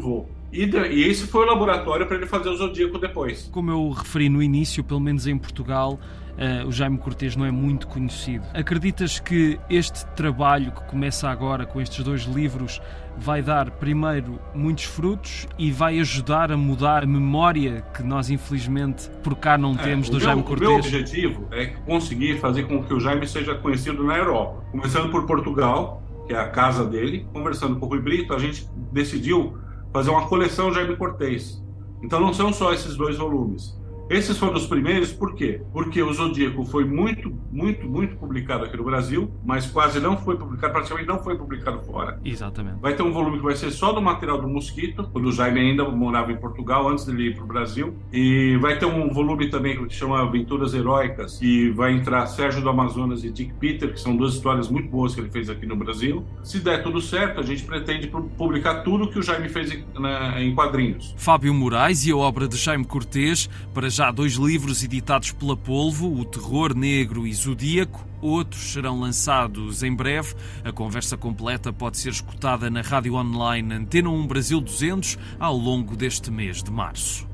E, 0.53 0.65
e 0.65 1.05
esse 1.05 1.27
foi 1.27 1.45
o 1.45 1.49
laboratório 1.49 2.07
para 2.07 2.17
ele 2.17 2.27
fazer 2.27 2.49
o 2.49 2.57
Zodíaco 2.57 2.99
depois. 2.99 3.49
Como 3.53 3.71
eu 3.71 3.91
referi 3.91 4.29
no 4.29 4.43
início, 4.43 4.83
pelo 4.83 5.01
menos 5.01 5.27
em 5.27 5.37
Portugal, 5.37 5.99
Uh, 6.33 6.67
o 6.67 6.73
Jaime 6.73 6.97
Cortês 6.97 7.37
não 7.37 7.45
é 7.45 7.51
muito 7.51 7.87
conhecido. 7.87 8.45
Acreditas 8.55 9.21
que 9.21 9.61
este 9.69 10.07
trabalho 10.17 10.73
que 10.73 10.83
começa 10.85 11.29
agora 11.29 11.67
com 11.67 11.81
estes 11.81 12.03
dois 12.03 12.23
livros 12.23 12.81
vai 13.19 13.43
dar 13.43 13.71
primeiro 13.71 14.39
muitos 14.55 14.85
frutos 14.85 15.47
e 15.59 15.71
vai 15.71 15.99
ajudar 16.01 16.51
a 16.51 16.57
mudar 16.57 17.03
a 17.03 17.07
memória 17.07 17.85
que 17.95 18.03
nós 18.03 18.31
infelizmente 18.31 19.11
por 19.23 19.37
cá 19.37 19.59
não 19.59 19.75
é, 19.75 19.77
temos 19.77 20.09
do 20.09 20.17
meu, 20.17 20.25
Jaime 20.25 20.43
Cortês? 20.43 20.69
O 20.69 20.73
meu 20.73 20.79
objetivo 20.81 21.49
é 21.51 21.67
conseguir 21.67 22.39
fazer 22.39 22.63
com 22.65 22.83
que 22.83 22.95
o 22.95 23.01
Jaime 23.01 23.27
seja 23.27 23.55
conhecido 23.55 24.03
na 24.03 24.17
Europa. 24.17 24.65
Começando 24.71 25.11
por 25.11 25.27
Portugal, 25.27 26.03
que 26.27 26.33
é 26.33 26.39
a 26.39 26.49
casa 26.49 26.87
dele, 26.87 27.27
conversando 27.33 27.77
com 27.77 27.87
o 27.87 27.89
Rui 27.89 28.01
Brito, 28.01 28.33
a 28.33 28.39
gente 28.39 28.67
decidiu 28.91 29.59
fazer 29.93 30.11
uma 30.11 30.27
coleção 30.27 30.73
Jaime 30.73 30.97
Cortês. 30.97 31.63
Então 32.03 32.19
não 32.19 32.33
são 32.33 32.53
só 32.53 32.73
esses 32.73 32.97
dois 32.97 33.19
volumes. 33.19 33.81
Esses 34.11 34.37
foram 34.37 34.55
os 34.55 34.67
primeiros, 34.67 35.13
por 35.13 35.35
quê? 35.35 35.63
Porque 35.73 36.03
o 36.03 36.13
Zodíaco 36.13 36.65
foi 36.65 36.85
muito, 36.85 37.33
muito, 37.51 37.89
muito 37.89 38.17
publicado 38.17 38.65
aqui 38.65 38.77
no 38.77 38.85
Brasil, 38.85 39.31
mas 39.45 39.67
quase 39.67 40.01
não 40.01 40.17
foi 40.17 40.37
publicado, 40.37 40.73
praticamente 40.73 41.09
não 41.09 41.19
foi 41.19 41.37
publicado 41.37 41.81
fora. 41.81 42.21
Exatamente. 42.25 42.81
Vai 42.81 42.95
ter 42.95 43.03
um 43.03 43.13
volume 43.13 43.39
que 43.39 43.45
vai 43.45 43.57
ser 43.57 43.71
só 43.71 43.93
do 43.93 44.03
material 44.03 44.41
do 44.41 44.49
Mosquito, 44.49 45.09
quando 45.13 45.27
o 45.27 45.33
Jaime 45.33 45.61
ainda 45.61 45.89
morava 45.89 46.33
em 46.33 46.37
Portugal, 46.37 46.89
antes 46.89 47.05
dele 47.05 47.29
ir 47.29 47.35
para 47.35 47.45
o 47.45 47.47
Brasil. 47.47 47.95
E 48.13 48.57
vai 48.59 48.79
ter 48.79 48.87
um 48.87 49.11
volume 49.13 49.49
também 49.49 49.83
que 49.87 49.95
chama 49.95 50.21
Aventuras 50.21 50.75
Heróicas, 50.75 51.39
que 51.39 51.71
vai 51.71 51.93
entrar 51.93 52.27
Sérgio 52.27 52.61
do 52.61 52.69
Amazonas 52.69 53.25
e 53.25 53.31
Dick 53.31 53.53
Peter, 53.55 53.93
que 53.93 54.01
são 54.01 54.17
duas 54.17 54.35
histórias 54.35 54.69
muito 54.69 54.89
boas 54.89 55.15
que 55.15 55.21
ele 55.21 55.31
fez 55.31 55.49
aqui 55.49 55.67
no 55.67 55.77
Brasil. 55.77 56.25
Se 56.43 56.61
der 56.61 56.83
tudo 56.83 57.01
certo, 57.01 57.41
a 57.41 57.43
gente 57.43 57.65
pretende 57.65 58.09
publicar 58.09 58.83
tudo 58.83 59.09
que 59.09 59.19
o 59.19 59.23
Jaime 59.23 59.49
fez 59.49 59.73
em, 59.73 59.85
na, 59.99 60.43
em 60.43 60.55
quadrinhos. 60.55 61.15
Fábio 61.17 61.55
Moraes 61.55 62.05
e 62.07 62.13
a 62.13 62.17
obra 62.17 62.49
de 62.49 62.57
Jaime 62.57 62.85
Cortês, 62.85 63.49
para 63.73 63.89
já 63.93 64.11
dois 64.11 64.35
livros 64.35 64.83
editados 64.83 65.33
pela 65.33 65.55
Polvo, 65.55 66.19
O 66.19 66.25
Terror 66.25 66.75
Negro 66.75 67.27
e 67.27 67.35
Zodíaco. 67.35 68.07
Outros 68.23 68.73
serão 68.73 68.99
lançados 68.99 69.83
em 69.83 69.95
breve. 69.95 70.35
A 70.65 70.73
conversa 70.73 71.15
completa 71.15 71.73
pode 71.75 71.99
ser 71.99 72.09
escutada 72.09 72.71
na 72.71 72.81
rádio 72.81 73.15
online 73.15 73.75
Antena 73.75 74.09
1 74.09 74.27
Brasil 74.27 74.61
200 74.63 75.19
ao 75.39 75.55
longo 75.55 75.95
deste 75.95 76.31
mês 76.31 76.63
de 76.63 76.71
março. 76.71 77.32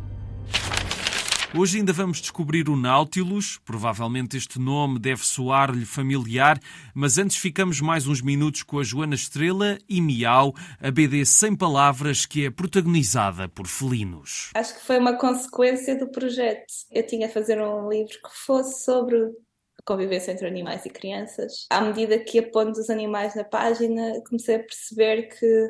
Hoje 1.56 1.78
ainda 1.78 1.94
vamos 1.94 2.20
descobrir 2.20 2.68
o 2.68 2.76
Nautilus. 2.76 3.58
Provavelmente 3.64 4.36
este 4.36 4.58
nome 4.58 4.98
deve 4.98 5.24
soar-lhe 5.24 5.86
familiar, 5.86 6.60
mas 6.94 7.16
antes 7.16 7.38
ficamos 7.38 7.80
mais 7.80 8.06
uns 8.06 8.20
minutos 8.20 8.62
com 8.62 8.78
a 8.78 8.82
Joana 8.82 9.14
Estrela 9.14 9.78
e 9.88 9.98
Miau, 10.02 10.54
a 10.78 10.90
BD 10.90 11.24
sem 11.24 11.56
palavras 11.56 12.26
que 12.26 12.44
é 12.44 12.50
protagonizada 12.50 13.48
por 13.48 13.66
felinos. 13.66 14.50
Acho 14.54 14.74
que 14.74 14.84
foi 14.84 14.98
uma 14.98 15.16
consequência 15.16 15.96
do 15.96 16.10
projeto. 16.10 16.66
Eu 16.90 17.06
tinha 17.06 17.26
a 17.26 17.30
fazer 17.30 17.58
um 17.62 17.88
livro 17.88 18.12
que 18.12 18.44
fosse 18.44 18.84
sobre 18.84 19.16
a 19.16 19.82
convivência 19.86 20.32
entre 20.32 20.46
animais 20.46 20.84
e 20.84 20.90
crianças. 20.90 21.66
À 21.70 21.80
medida 21.80 22.18
que 22.18 22.36
ia 22.36 22.50
pondo 22.50 22.72
os 22.72 22.90
animais 22.90 23.34
na 23.34 23.44
página, 23.44 24.20
comecei 24.28 24.56
a 24.56 24.62
perceber 24.62 25.28
que 25.28 25.66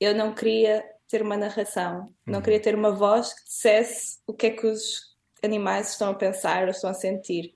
eu 0.00 0.16
não 0.16 0.34
queria 0.34 0.84
ter 1.08 1.22
uma 1.22 1.36
narração, 1.36 2.12
não 2.26 2.38
uhum. 2.38 2.42
queria 2.42 2.58
ter 2.58 2.74
uma 2.74 2.90
voz 2.90 3.34
que 3.34 3.44
dissesse 3.44 4.18
o 4.26 4.32
que 4.32 4.46
é 4.46 4.50
que 4.50 4.66
os 4.66 5.11
animais 5.42 5.90
estão 5.90 6.10
a 6.10 6.14
pensar 6.14 6.64
ou 6.64 6.70
estão 6.70 6.90
a 6.90 6.94
sentir 6.94 7.54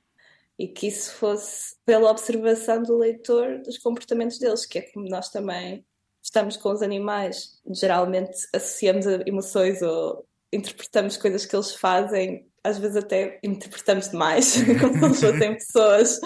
e 0.59 0.67
que 0.67 0.87
isso 0.87 1.13
fosse 1.15 1.77
pela 1.85 2.11
observação 2.11 2.83
do 2.83 2.97
leitor 2.97 3.59
dos 3.59 3.79
comportamentos 3.79 4.39
deles, 4.39 4.65
que 4.65 4.79
é 4.79 4.83
como 4.83 5.09
nós 5.09 5.29
também 5.29 5.85
estamos 6.23 6.57
com 6.57 6.71
os 6.71 6.83
animais, 6.83 7.61
geralmente 7.71 8.49
associamos 8.53 9.07
emoções 9.27 9.81
ou 9.83 10.27
interpretamos 10.53 11.17
coisas 11.17 11.47
que 11.47 11.55
eles 11.55 11.75
fazem, 11.75 12.49
às 12.65 12.79
vezes 12.79 12.97
até 12.97 13.39
interpretamos 13.43 14.09
demais, 14.09 14.55
como 14.81 14.95
se 14.95 15.05
eles 15.05 15.21
fossem 15.21 15.55
pessoas. 15.55 16.21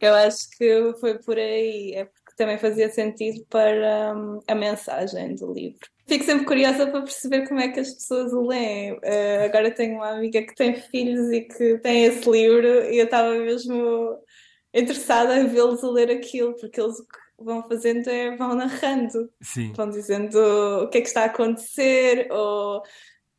Eu 0.00 0.14
acho 0.14 0.50
que 0.50 0.94
foi 1.00 1.18
por 1.20 1.38
aí, 1.38 1.94
é 1.94 2.08
também 2.42 2.58
fazia 2.58 2.90
sentido 2.90 3.44
para 3.48 4.14
um, 4.16 4.40
a 4.48 4.54
mensagem 4.54 5.36
do 5.36 5.52
livro. 5.52 5.78
Fico 6.08 6.24
sempre 6.24 6.44
curiosa 6.44 6.88
para 6.88 7.02
perceber 7.02 7.46
como 7.46 7.60
é 7.60 7.68
que 7.68 7.78
as 7.78 7.94
pessoas 7.94 8.32
o 8.32 8.42
leem. 8.44 8.94
Uh, 8.94 9.44
agora 9.44 9.70
tenho 9.70 9.94
uma 9.94 10.10
amiga 10.10 10.42
que 10.42 10.54
tem 10.56 10.74
filhos 10.74 11.30
e 11.30 11.42
que 11.42 11.78
tem 11.78 12.04
esse 12.04 12.28
livro 12.28 12.66
e 12.90 12.98
eu 12.98 13.04
estava 13.04 13.32
mesmo 13.34 14.18
interessada 14.74 15.38
em 15.38 15.46
vê-los 15.46 15.84
a 15.84 15.90
ler 15.90 16.10
aquilo, 16.10 16.56
porque 16.56 16.80
eles 16.80 16.98
o 16.98 17.06
que 17.06 17.44
vão 17.44 17.62
fazendo 17.68 18.08
é 18.08 18.36
vão 18.36 18.54
narrando, 18.54 19.30
Sim. 19.40 19.72
vão 19.74 19.88
dizendo 19.88 20.36
o 20.82 20.88
que 20.88 20.98
é 20.98 21.00
que 21.00 21.08
está 21.08 21.22
a 21.22 21.26
acontecer 21.26 22.26
ou 22.32 22.82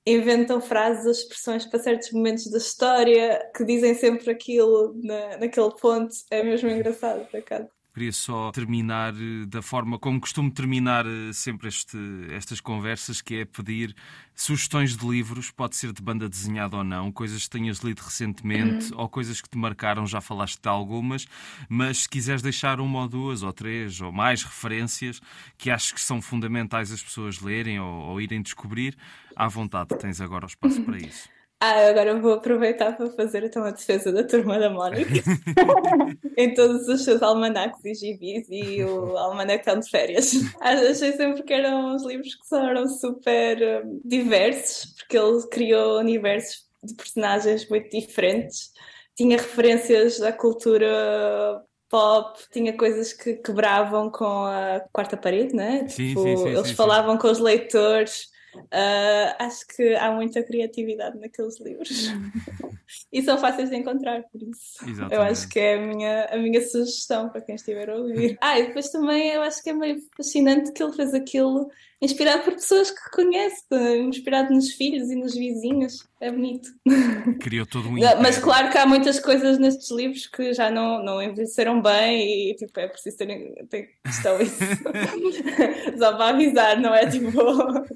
inventam 0.05 0.61
frases, 0.61 1.19
expressões 1.19 1.65
para 1.65 1.79
certos 1.79 2.11
momentos 2.11 2.49
da 2.49 2.57
história 2.57 3.51
que 3.55 3.65
dizem 3.65 3.95
sempre 3.95 4.31
aquilo 4.31 4.93
na, 5.03 5.37
naquele 5.37 5.71
ponto. 5.81 6.13
É 6.31 6.41
mesmo 6.43 6.69
engraçado, 6.69 7.25
por 7.29 7.37
acaso. 7.37 7.69
Queria 7.93 8.11
só 8.11 8.51
terminar 8.51 9.13
eh, 9.13 9.45
da 9.45 9.61
forma 9.61 9.99
como 9.99 10.19
costumo 10.19 10.49
terminar 10.49 11.05
eh, 11.05 11.31
sempre 11.31 11.67
este, 11.67 11.97
estas 12.31 12.59
conversas, 12.59 13.21
que 13.21 13.35
é 13.35 13.45
pedir 13.45 13.95
sugestões 14.35 14.97
de 14.97 15.07
livros, 15.07 15.51
pode 15.51 15.75
ser 15.75 15.93
de 15.93 16.01
banda 16.01 16.27
desenhada 16.27 16.77
ou 16.77 16.83
não, 16.83 17.11
coisas 17.11 17.43
que 17.43 17.49
tenhas 17.51 17.79
lido 17.79 17.99
recentemente 17.99 18.91
uhum. 18.91 19.01
ou 19.01 19.09
coisas 19.09 19.39
que 19.39 19.47
te 19.47 19.57
marcaram, 19.57 20.07
já 20.07 20.19
falaste 20.19 20.59
de 20.59 20.67
algumas, 20.67 21.27
mas 21.69 21.99
se 21.99 22.09
quiseres 22.09 22.41
deixar 22.41 22.79
uma 22.79 23.01
ou 23.01 23.07
duas 23.07 23.43
ou 23.43 23.53
três 23.53 24.01
ou 24.01 24.11
mais 24.11 24.43
referências 24.43 25.21
que 25.55 25.69
acho 25.69 25.93
que 25.93 26.01
são 26.01 26.19
fundamentais 26.19 26.91
as 26.91 27.03
pessoas 27.03 27.39
lerem 27.39 27.79
ou, 27.79 27.93
ou 28.09 28.19
irem 28.19 28.41
descobrir, 28.41 28.97
à 29.35 29.47
vontade, 29.47 29.95
tens 29.99 30.19
agora 30.19 30.45
o 30.45 30.47
espaço 30.47 30.81
para 30.81 30.97
isso. 30.97 31.29
Ah, 31.65 31.87
agora 31.87 32.19
vou 32.19 32.33
aproveitar 32.33 32.91
para 32.97 33.09
fazer 33.11 33.45
então 33.45 33.63
a 33.63 33.71
defesa 33.71 34.11
da 34.11 34.21
turma 34.21 34.59
da 34.59 34.69
Mónica 34.69 35.13
em 36.35 36.53
todos 36.53 36.89
os 36.89 37.05
seus 37.05 37.21
almanacs 37.21 37.85
e 37.85 37.95
gibis 37.95 38.45
e 38.49 38.83
o 38.83 39.15
almanacão 39.15 39.79
de 39.79 39.89
férias. 39.89 40.33
Achei 40.59 41.13
sempre 41.13 41.41
que 41.41 41.53
eram 41.53 41.95
uns 41.95 42.03
livros 42.03 42.35
que 42.35 42.53
eram 42.53 42.85
super 42.89 43.85
um, 43.85 44.01
diversos, 44.03 44.93
porque 44.97 45.17
ele 45.17 45.47
criou 45.47 45.99
universos 45.99 46.65
de 46.83 46.93
personagens 46.95 47.69
muito 47.69 47.97
diferentes, 47.97 48.73
tinha 49.15 49.37
referências 49.37 50.19
da 50.19 50.33
cultura 50.33 51.63
pop, 51.89 52.41
tinha 52.51 52.75
coisas 52.75 53.13
que 53.13 53.35
quebravam 53.35 54.11
com 54.11 54.25
a 54.25 54.81
quarta 54.91 55.15
parede, 55.15 55.55
né? 55.55 55.87
Sim, 55.87 56.09
tipo, 56.09 56.23
sim, 56.23 56.35
sim, 56.35 56.49
eles 56.49 56.71
falavam 56.71 57.17
com 57.17 57.31
os 57.31 57.39
leitores 57.39 58.32
Uh, 58.55 59.33
acho 59.39 59.65
que 59.67 59.95
há 59.95 60.11
muita 60.11 60.43
criatividade 60.43 61.17
naqueles 61.19 61.59
livros 61.59 62.07
e 63.11 63.21
são 63.21 63.37
fáceis 63.37 63.69
de 63.69 63.75
encontrar, 63.75 64.23
por 64.23 64.41
isso 64.41 64.83
Exatamente. 64.87 65.13
eu 65.13 65.21
acho 65.21 65.49
que 65.49 65.59
é 65.59 65.75
a 65.75 65.81
minha, 65.85 66.25
a 66.25 66.37
minha 66.37 66.61
sugestão 66.67 67.29
para 67.29 67.41
quem 67.41 67.55
estiver 67.55 67.89
a 67.89 67.95
ouvir. 67.95 68.37
Ah, 68.43 68.59
e 68.59 68.67
depois 68.67 68.89
também 68.89 69.29
eu 69.29 69.41
acho 69.41 69.63
que 69.63 69.69
é 69.69 69.73
meio 69.73 69.97
fascinante 70.17 70.71
que 70.73 70.83
ele 70.83 70.93
fez 70.93 71.13
aquilo 71.13 71.69
inspirado 72.03 72.43
por 72.43 72.53
pessoas 72.53 72.91
que 72.91 73.11
conhece, 73.11 73.63
inspirado 74.05 74.53
nos 74.53 74.73
filhos 74.73 75.09
e 75.09 75.15
nos 75.15 75.33
vizinhos. 75.33 76.05
É 76.19 76.31
bonito. 76.31 76.69
Criou 77.41 77.65
todo 77.65 77.89
um 77.89 77.95
Mas 78.21 78.37
claro 78.37 78.69
que 78.69 78.77
há 78.77 78.85
muitas 78.85 79.19
coisas 79.19 79.57
nestes 79.57 79.91
livros 79.91 80.25
que 80.27 80.53
já 80.53 80.69
não, 80.71 81.03
não 81.03 81.21
envelheceram 81.21 81.81
bem 81.81 82.51
e 82.51 82.55
tipo, 82.55 82.79
é 82.79 82.87
preciso 82.87 83.17
ter, 83.17 83.65
ter 83.69 83.89
questão 84.03 84.39
isso. 84.41 84.57
Só 85.97 86.15
para 86.15 86.29
avisar, 86.29 86.79
não 86.79 86.93
é 86.93 87.05
tipo, 87.09 87.29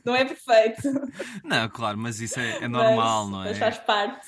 não 0.03 0.15
é 0.15 0.25
perfeito. 0.25 0.81
Não, 1.43 1.69
claro, 1.69 1.97
mas 1.97 2.19
isso 2.19 2.39
é, 2.39 2.63
é 2.63 2.67
normal, 2.67 3.25
mas, 3.25 3.31
não 3.31 3.43
é? 3.43 3.47
Mas 3.49 3.57
faz 3.57 3.77
parte. 3.77 4.27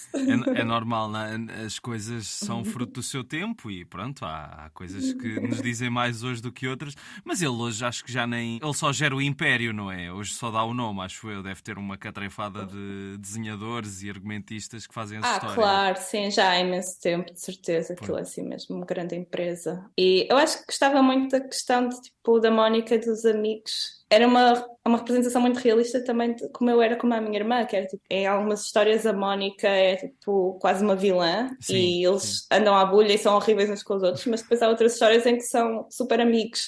É, 0.55 0.58
é 0.59 0.63
normal, 0.63 1.11
é? 1.15 1.65
as 1.65 1.79
coisas 1.79 2.27
são 2.27 2.63
fruto 2.63 2.93
do 2.93 3.03
seu 3.03 3.23
tempo 3.23 3.69
e 3.69 3.85
pronto, 3.85 4.25
há, 4.25 4.65
há, 4.65 4.69
coisas 4.69 5.13
que 5.13 5.39
nos 5.39 5.61
dizem 5.61 5.89
mais 5.89 6.23
hoje 6.23 6.41
do 6.41 6.51
que 6.51 6.67
outras, 6.67 6.95
mas 7.23 7.41
ele 7.41 7.51
hoje 7.51 7.83
acho 7.83 8.03
que 8.03 8.11
já 8.11 8.25
nem. 8.25 8.59
Ele 8.61 8.73
só 8.73 8.91
gera 8.91 9.15
o 9.15 9.21
império, 9.21 9.73
não 9.73 9.91
é? 9.91 10.11
Hoje 10.11 10.33
só 10.33 10.51
dá 10.51 10.63
o 10.63 10.73
nome, 10.73 11.01
acho 11.01 11.29
eu. 11.29 11.41
Deve 11.43 11.61
ter 11.61 11.77
uma 11.77 11.97
catrefada 11.97 12.65
de 12.65 13.17
desenhadores 13.17 14.01
e 14.03 14.09
argumentistas 14.09 14.85
que 14.85 14.93
fazem 14.93 15.19
essa 15.19 15.27
ah, 15.27 15.33
história. 15.33 15.55
Claro, 15.55 15.97
sim, 15.99 16.31
já 16.31 16.49
há 16.49 16.59
imenso 16.59 16.99
tempo, 17.01 17.33
de 17.33 17.39
certeza. 17.39 17.93
Aquilo 17.93 18.17
é 18.17 18.21
assim 18.21 18.43
mesmo, 18.43 18.75
uma 18.75 18.85
grande 18.85 19.15
empresa. 19.15 19.85
E 19.97 20.27
eu 20.29 20.37
acho 20.37 20.59
que 20.59 20.65
gostava 20.67 21.01
muito 21.01 21.31
da 21.31 21.41
questão 21.41 21.87
de, 21.87 21.99
tipo, 22.01 22.39
da 22.39 22.51
Mónica 22.51 22.97
dos 22.97 23.25
amigos 23.25 23.98
era 24.09 24.27
uma, 24.27 24.65
uma 24.85 24.97
representação 24.97 25.39
muito 25.39 25.57
realista 25.59 26.03
também 26.03 26.33
de 26.33 26.49
como 26.49 26.69
eu 26.69 26.81
era 26.81 26.95
com 26.95 27.11
a 27.13 27.21
minha 27.21 27.37
irmã, 27.37 27.63
que 27.65 27.75
era 27.75 27.85
tipo, 27.85 28.01
em 28.09 28.25
algumas 28.25 28.65
histórias 28.65 29.05
a 29.05 29.13
Mónica 29.13 29.67
é 29.67 29.97
tipo 29.97 30.57
quase 30.59 30.83
uma 30.83 30.95
vilã 30.95 31.55
sim, 31.61 31.75
e 31.75 32.05
eles 32.05 32.23
sim. 32.23 32.45
andam 32.51 32.75
à 32.75 32.85
bulha 32.85 33.13
e 33.13 33.17
são 33.17 33.35
horríveis 33.35 33.69
uns 33.69 33.83
com 33.83 33.95
os 33.95 34.03
outros, 34.03 34.25
mas 34.25 34.41
depois 34.41 34.61
há 34.63 34.69
outras 34.69 34.93
histórias 34.93 35.25
em 35.25 35.35
que 35.35 35.43
são 35.43 35.87
super 35.91 36.19
amigos. 36.19 36.67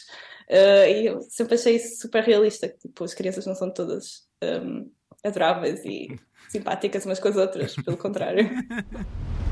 Uh, 0.49 0.85
e 0.87 1.05
eu 1.07 1.21
sempre 1.21 1.55
achei 1.55 1.77
isso 1.77 2.01
super 2.01 2.23
realista, 2.23 2.67
que 2.67 2.77
tipo, 2.77 3.03
as 3.03 3.13
crianças 3.13 3.45
não 3.45 3.55
são 3.55 3.73
todas 3.73 4.27
um, 4.43 4.91
adoráveis 5.23 5.83
e 5.85 6.19
simpáticas 6.49 7.05
umas 7.05 7.19
com 7.19 7.29
as 7.29 7.37
outras, 7.37 7.75
pelo 7.75 7.97
contrário. 7.97 8.49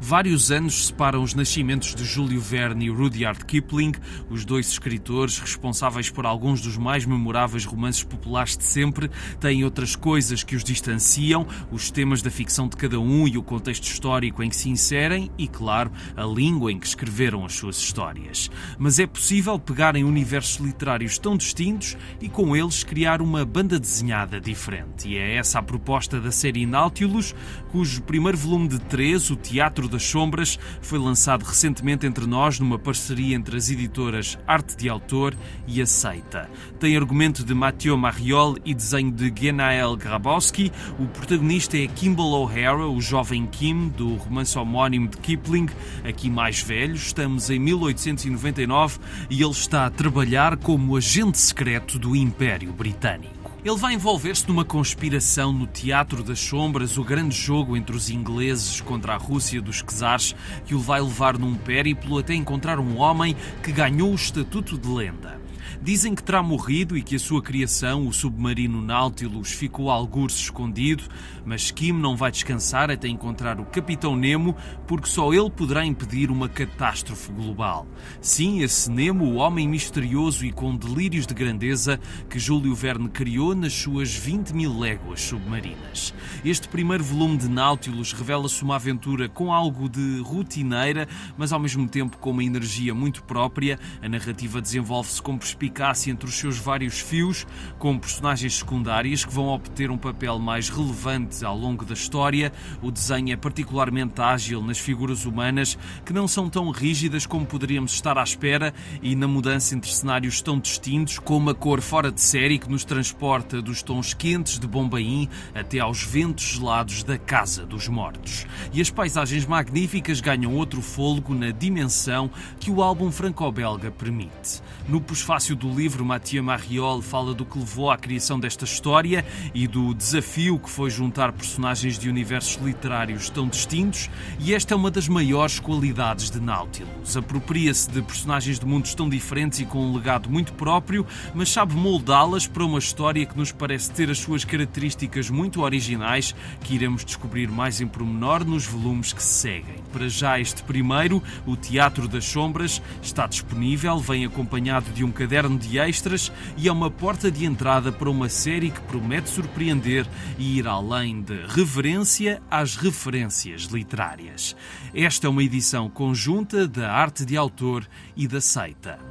Vários 0.00 0.52
anos 0.52 0.86
separam 0.86 1.22
os 1.22 1.34
nascimentos 1.34 1.92
de 1.92 2.04
Júlio 2.04 2.40
Verne 2.40 2.86
e 2.86 2.90
Rudyard 2.90 3.44
Kipling, 3.44 3.92
os 4.30 4.44
dois 4.44 4.68
escritores 4.68 5.38
responsáveis 5.38 6.08
por 6.08 6.24
alguns 6.24 6.60
dos 6.60 6.76
mais 6.76 7.04
memoráveis 7.04 7.64
romances 7.64 8.04
populares 8.04 8.56
de 8.56 8.62
sempre, 8.62 9.10
têm 9.40 9.64
outras 9.64 9.96
coisas 9.96 10.44
que 10.44 10.54
os 10.54 10.62
distanciam, 10.62 11.46
os 11.72 11.90
temas 11.90 12.22
da 12.22 12.30
ficção 12.30 12.68
de 12.68 12.76
cada 12.76 13.00
um 13.00 13.26
e 13.26 13.36
o 13.36 13.42
contexto 13.42 13.84
histórico 13.84 14.42
em 14.42 14.48
que 14.48 14.56
se 14.56 14.70
inserem 14.70 15.30
e, 15.36 15.48
claro, 15.48 15.90
a 16.16 16.22
língua 16.22 16.70
em 16.70 16.78
que 16.78 16.86
escreveram 16.86 17.44
as 17.44 17.54
suas 17.54 17.76
histórias. 17.76 18.48
Mas 18.78 19.00
é 19.00 19.06
possível 19.06 19.58
pegar 19.58 19.96
em 19.96 20.04
universos 20.04 20.64
literários 20.64 21.18
tão 21.18 21.36
distintos 21.36 21.96
e 22.20 22.28
com 22.28 22.56
eles 22.56 22.84
criar 22.84 23.20
uma 23.20 23.44
banda 23.44 23.80
desenhada 23.80 24.40
diferente. 24.40 25.08
E 25.08 25.18
é 25.18 25.36
essa 25.36 25.58
a 25.58 25.62
proposta 25.62 26.20
da 26.20 26.30
série 26.30 26.66
Nautilus, 26.66 27.34
cujo 27.72 28.02
primeiro 28.02 28.38
volume 28.38 28.68
de 28.68 28.78
três, 28.78 29.28
o 29.28 29.36
Teatro 29.36 29.87
das 29.88 30.02
Sombras, 30.02 30.58
foi 30.80 30.98
lançado 30.98 31.44
recentemente 31.44 32.06
entre 32.06 32.26
nós 32.26 32.60
numa 32.60 32.78
parceria 32.78 33.34
entre 33.34 33.56
as 33.56 33.70
editoras 33.70 34.38
Arte 34.46 34.76
de 34.76 34.88
Autor 34.88 35.34
e 35.66 35.80
Aceita. 35.80 36.48
Tem 36.78 36.96
argumento 36.96 37.44
de 37.44 37.54
Mathieu 37.54 37.96
Mariol 37.96 38.56
e 38.64 38.74
desenho 38.74 39.10
de 39.10 39.32
Genael 39.34 39.96
Grabowski. 39.96 40.70
O 40.98 41.06
protagonista 41.06 41.76
é 41.76 41.86
Kimball 41.86 42.42
O'Hara, 42.42 42.86
o 42.86 43.00
jovem 43.00 43.46
Kim, 43.46 43.88
do 43.88 44.14
romance 44.14 44.58
homónimo 44.58 45.08
de 45.08 45.16
Kipling. 45.16 45.68
Aqui 46.04 46.30
mais 46.30 46.60
velho, 46.60 46.94
estamos 46.94 47.50
em 47.50 47.58
1899 47.58 48.98
e 49.30 49.42
ele 49.42 49.50
está 49.50 49.86
a 49.86 49.90
trabalhar 49.90 50.56
como 50.56 50.96
agente 50.96 51.38
secreto 51.38 51.98
do 51.98 52.14
Império 52.14 52.72
Britânico. 52.72 53.37
Ele 53.68 53.76
vai 53.76 53.92
envolver-se 53.92 54.48
numa 54.48 54.64
conspiração 54.64 55.52
no 55.52 55.66
Teatro 55.66 56.22
das 56.22 56.38
Sombras, 56.38 56.96
o 56.96 57.04
grande 57.04 57.36
jogo 57.36 57.76
entre 57.76 57.94
os 57.94 58.08
ingleses 58.08 58.80
contra 58.80 59.12
a 59.12 59.18
Rússia 59.18 59.60
dos 59.60 59.82
czares, 59.82 60.34
que 60.64 60.74
o 60.74 60.78
vai 60.78 61.02
levar 61.02 61.36
num 61.36 61.54
périplo 61.54 62.16
até 62.16 62.32
encontrar 62.32 62.80
um 62.80 62.96
homem 62.96 63.36
que 63.62 63.70
ganhou 63.70 64.10
o 64.10 64.14
estatuto 64.14 64.78
de 64.78 64.88
lenda. 64.88 65.37
Dizem 65.80 66.12
que 66.12 66.22
terá 66.24 66.42
morrido 66.42 66.96
e 66.98 67.02
que 67.02 67.14
a 67.14 67.18
sua 67.20 67.40
criação, 67.40 68.06
o 68.06 68.12
submarino 68.12 68.82
Nautilus, 68.82 69.52
ficou 69.52 69.90
algures 69.90 70.34
escondido, 70.34 71.04
mas 71.46 71.70
Kim 71.70 71.92
não 71.92 72.16
vai 72.16 72.32
descansar 72.32 72.90
até 72.90 73.06
encontrar 73.06 73.60
o 73.60 73.64
Capitão 73.64 74.16
Nemo, 74.16 74.56
porque 74.88 75.08
só 75.08 75.32
ele 75.32 75.48
poderá 75.48 75.84
impedir 75.84 76.32
uma 76.32 76.48
catástrofe 76.48 77.30
global. 77.32 77.86
Sim, 78.20 78.60
esse 78.60 78.90
Nemo, 78.90 79.24
o 79.24 79.36
homem 79.36 79.68
misterioso 79.68 80.44
e 80.44 80.50
com 80.50 80.76
delírios 80.76 81.26
de 81.26 81.32
grandeza 81.32 82.00
que 82.28 82.40
Júlio 82.40 82.74
Verne 82.74 83.08
criou 83.08 83.54
nas 83.54 83.72
suas 83.72 84.12
20 84.12 84.50
mil 84.50 84.76
léguas 84.76 85.22
submarinas. 85.22 86.12
Este 86.44 86.68
primeiro 86.68 87.04
volume 87.04 87.38
de 87.38 87.48
Nautilus 87.48 88.12
revela-se 88.12 88.62
uma 88.64 88.74
aventura 88.74 89.28
com 89.28 89.52
algo 89.52 89.88
de 89.88 90.20
rotineira, 90.22 91.08
mas 91.36 91.52
ao 91.52 91.60
mesmo 91.60 91.88
tempo 91.88 92.18
com 92.18 92.32
uma 92.32 92.44
energia 92.44 92.92
muito 92.92 93.22
própria. 93.22 93.78
A 94.02 94.08
narrativa 94.08 94.60
desenvolve-se 94.60 95.22
com 95.22 95.38
perspectiva 95.38 95.67
perspicácia 95.68 96.10
entre 96.10 96.28
os 96.28 96.34
seus 96.34 96.58
vários 96.58 96.98
fios, 96.98 97.46
com 97.78 97.98
personagens 97.98 98.56
secundárias 98.56 99.24
que 99.24 99.32
vão 99.32 99.48
obter 99.48 99.90
um 99.90 99.98
papel 99.98 100.38
mais 100.38 100.68
relevante 100.68 101.44
ao 101.44 101.56
longo 101.56 101.84
da 101.84 101.94
história. 101.94 102.52
O 102.82 102.90
desenho 102.90 103.32
é 103.32 103.36
particularmente 103.36 104.20
ágil 104.20 104.62
nas 104.62 104.78
figuras 104.78 105.26
humanas, 105.26 105.78
que 106.04 106.12
não 106.12 106.26
são 106.26 106.48
tão 106.48 106.70
rígidas 106.70 107.26
como 107.26 107.46
poderíamos 107.46 107.92
estar 107.92 108.16
à 108.16 108.22
espera, 108.22 108.72
e 109.02 109.14
na 109.14 109.28
mudança 109.28 109.74
entre 109.74 109.90
cenários 109.90 110.40
tão 110.40 110.58
distintos, 110.58 111.18
com 111.18 111.36
uma 111.36 111.54
cor 111.54 111.80
fora 111.80 112.10
de 112.10 112.20
série 112.20 112.58
que 112.58 112.70
nos 112.70 112.84
transporta 112.84 113.60
dos 113.60 113.82
tons 113.82 114.14
quentes 114.14 114.58
de 114.58 114.66
Bombaim 114.66 115.28
até 115.54 115.80
aos 115.80 116.02
ventos 116.02 116.44
gelados 116.44 117.02
da 117.02 117.18
Casa 117.18 117.66
dos 117.66 117.88
Mortos. 117.88 118.46
E 118.72 118.80
as 118.80 118.90
paisagens 118.90 119.44
magníficas 119.44 120.20
ganham 120.20 120.54
outro 120.54 120.80
fôlego 120.80 121.34
na 121.34 121.50
dimensão 121.50 122.30
que 122.58 122.70
o 122.70 122.82
álbum 122.82 123.12
franco-belga 123.12 123.90
permite. 123.90 124.62
No 124.88 125.00
pós-fácil 125.00 125.57
do 125.58 125.74
livro, 125.74 126.04
Mathieu 126.04 126.42
Mariol 126.42 127.02
fala 127.02 127.34
do 127.34 127.44
que 127.44 127.58
levou 127.58 127.90
à 127.90 127.98
criação 127.98 128.38
desta 128.38 128.64
história 128.64 129.24
e 129.52 129.66
do 129.66 129.92
desafio 129.92 130.58
que 130.58 130.70
foi 130.70 130.88
juntar 130.88 131.32
personagens 131.32 131.98
de 131.98 132.08
universos 132.08 132.62
literários 132.64 133.28
tão 133.28 133.48
distintos, 133.48 134.08
e 134.38 134.54
esta 134.54 134.72
é 134.72 134.76
uma 134.76 134.90
das 134.90 135.08
maiores 135.08 135.58
qualidades 135.58 136.30
de 136.30 136.40
Nautilus. 136.40 137.16
Apropria-se 137.16 137.90
de 137.90 138.00
personagens 138.00 138.58
de 138.58 138.64
mundos 138.64 138.94
tão 138.94 139.08
diferentes 139.08 139.58
e 139.58 139.64
com 139.64 139.84
um 139.84 139.94
legado 139.94 140.30
muito 140.30 140.52
próprio, 140.52 141.04
mas 141.34 141.50
sabe 141.50 141.74
moldá-las 141.74 142.46
para 142.46 142.64
uma 142.64 142.78
história 142.78 143.26
que 143.26 143.36
nos 143.36 143.50
parece 143.50 143.90
ter 143.90 144.10
as 144.10 144.18
suas 144.18 144.44
características 144.44 145.28
muito 145.28 145.62
originais, 145.62 146.34
que 146.62 146.74
iremos 146.74 147.04
descobrir 147.04 147.50
mais 147.50 147.80
em 147.80 147.86
pormenor 147.88 148.44
nos 148.44 148.64
volumes 148.64 149.12
que 149.12 149.22
se 149.22 149.40
seguem. 149.40 149.82
Para 149.92 150.08
já, 150.08 150.38
este 150.38 150.62
primeiro, 150.62 151.20
O 151.44 151.56
Teatro 151.56 152.06
das 152.06 152.24
Sombras, 152.24 152.80
está 153.02 153.26
disponível, 153.26 153.98
vem 153.98 154.24
acompanhado 154.24 154.92
de 154.92 155.02
um 155.02 155.10
caderno 155.48 155.58
de 155.58 155.78
extras 155.78 156.30
e 156.56 156.68
é 156.68 156.72
uma 156.72 156.90
porta 156.90 157.30
de 157.30 157.44
entrada 157.46 157.90
para 157.90 158.10
uma 158.10 158.28
série 158.28 158.70
que 158.70 158.80
promete 158.82 159.30
surpreender 159.30 160.06
e 160.38 160.58
ir 160.58 160.66
além 160.66 161.22
de 161.22 161.46
reverência 161.46 162.42
às 162.50 162.76
referências 162.76 163.62
literárias. 163.62 164.54
Esta 164.94 165.26
é 165.26 165.30
uma 165.30 165.42
edição 165.42 165.88
conjunta 165.88 166.68
da 166.68 166.92
arte 166.92 167.24
de 167.24 167.36
autor 167.36 167.86
e 168.16 168.28
da 168.28 168.40
seita. 168.40 169.07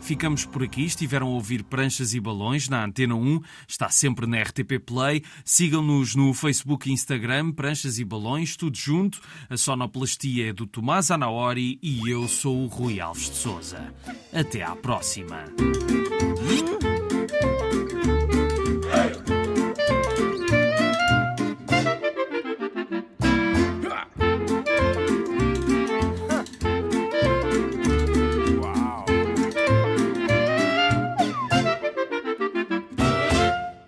Ficamos 0.00 0.44
por 0.44 0.62
aqui. 0.62 0.84
Estiveram 0.84 1.28
a 1.28 1.30
ouvir 1.30 1.62
Pranchas 1.64 2.14
e 2.14 2.20
Balões 2.20 2.68
na 2.68 2.84
Antena 2.84 3.14
1. 3.14 3.40
Está 3.68 3.88
sempre 3.88 4.26
na 4.26 4.42
RTP 4.42 4.78
Play. 4.84 5.22
Sigam-nos 5.44 6.14
no 6.14 6.32
Facebook 6.34 6.88
e 6.88 6.92
Instagram, 6.92 7.52
Pranchas 7.52 7.98
e 7.98 8.04
Balões, 8.04 8.56
tudo 8.56 8.76
junto. 8.76 9.20
A 9.48 9.56
sonoplastia 9.56 10.50
é 10.50 10.52
do 10.52 10.66
Tomás 10.66 11.10
Anaori 11.10 11.78
e 11.82 12.08
eu 12.08 12.26
sou 12.28 12.64
o 12.64 12.66
Rui 12.66 13.00
Alves 13.00 13.30
de 13.30 13.36
Souza. 13.36 13.94
Até 14.32 14.62
à 14.62 14.74
próxima. 14.74 15.44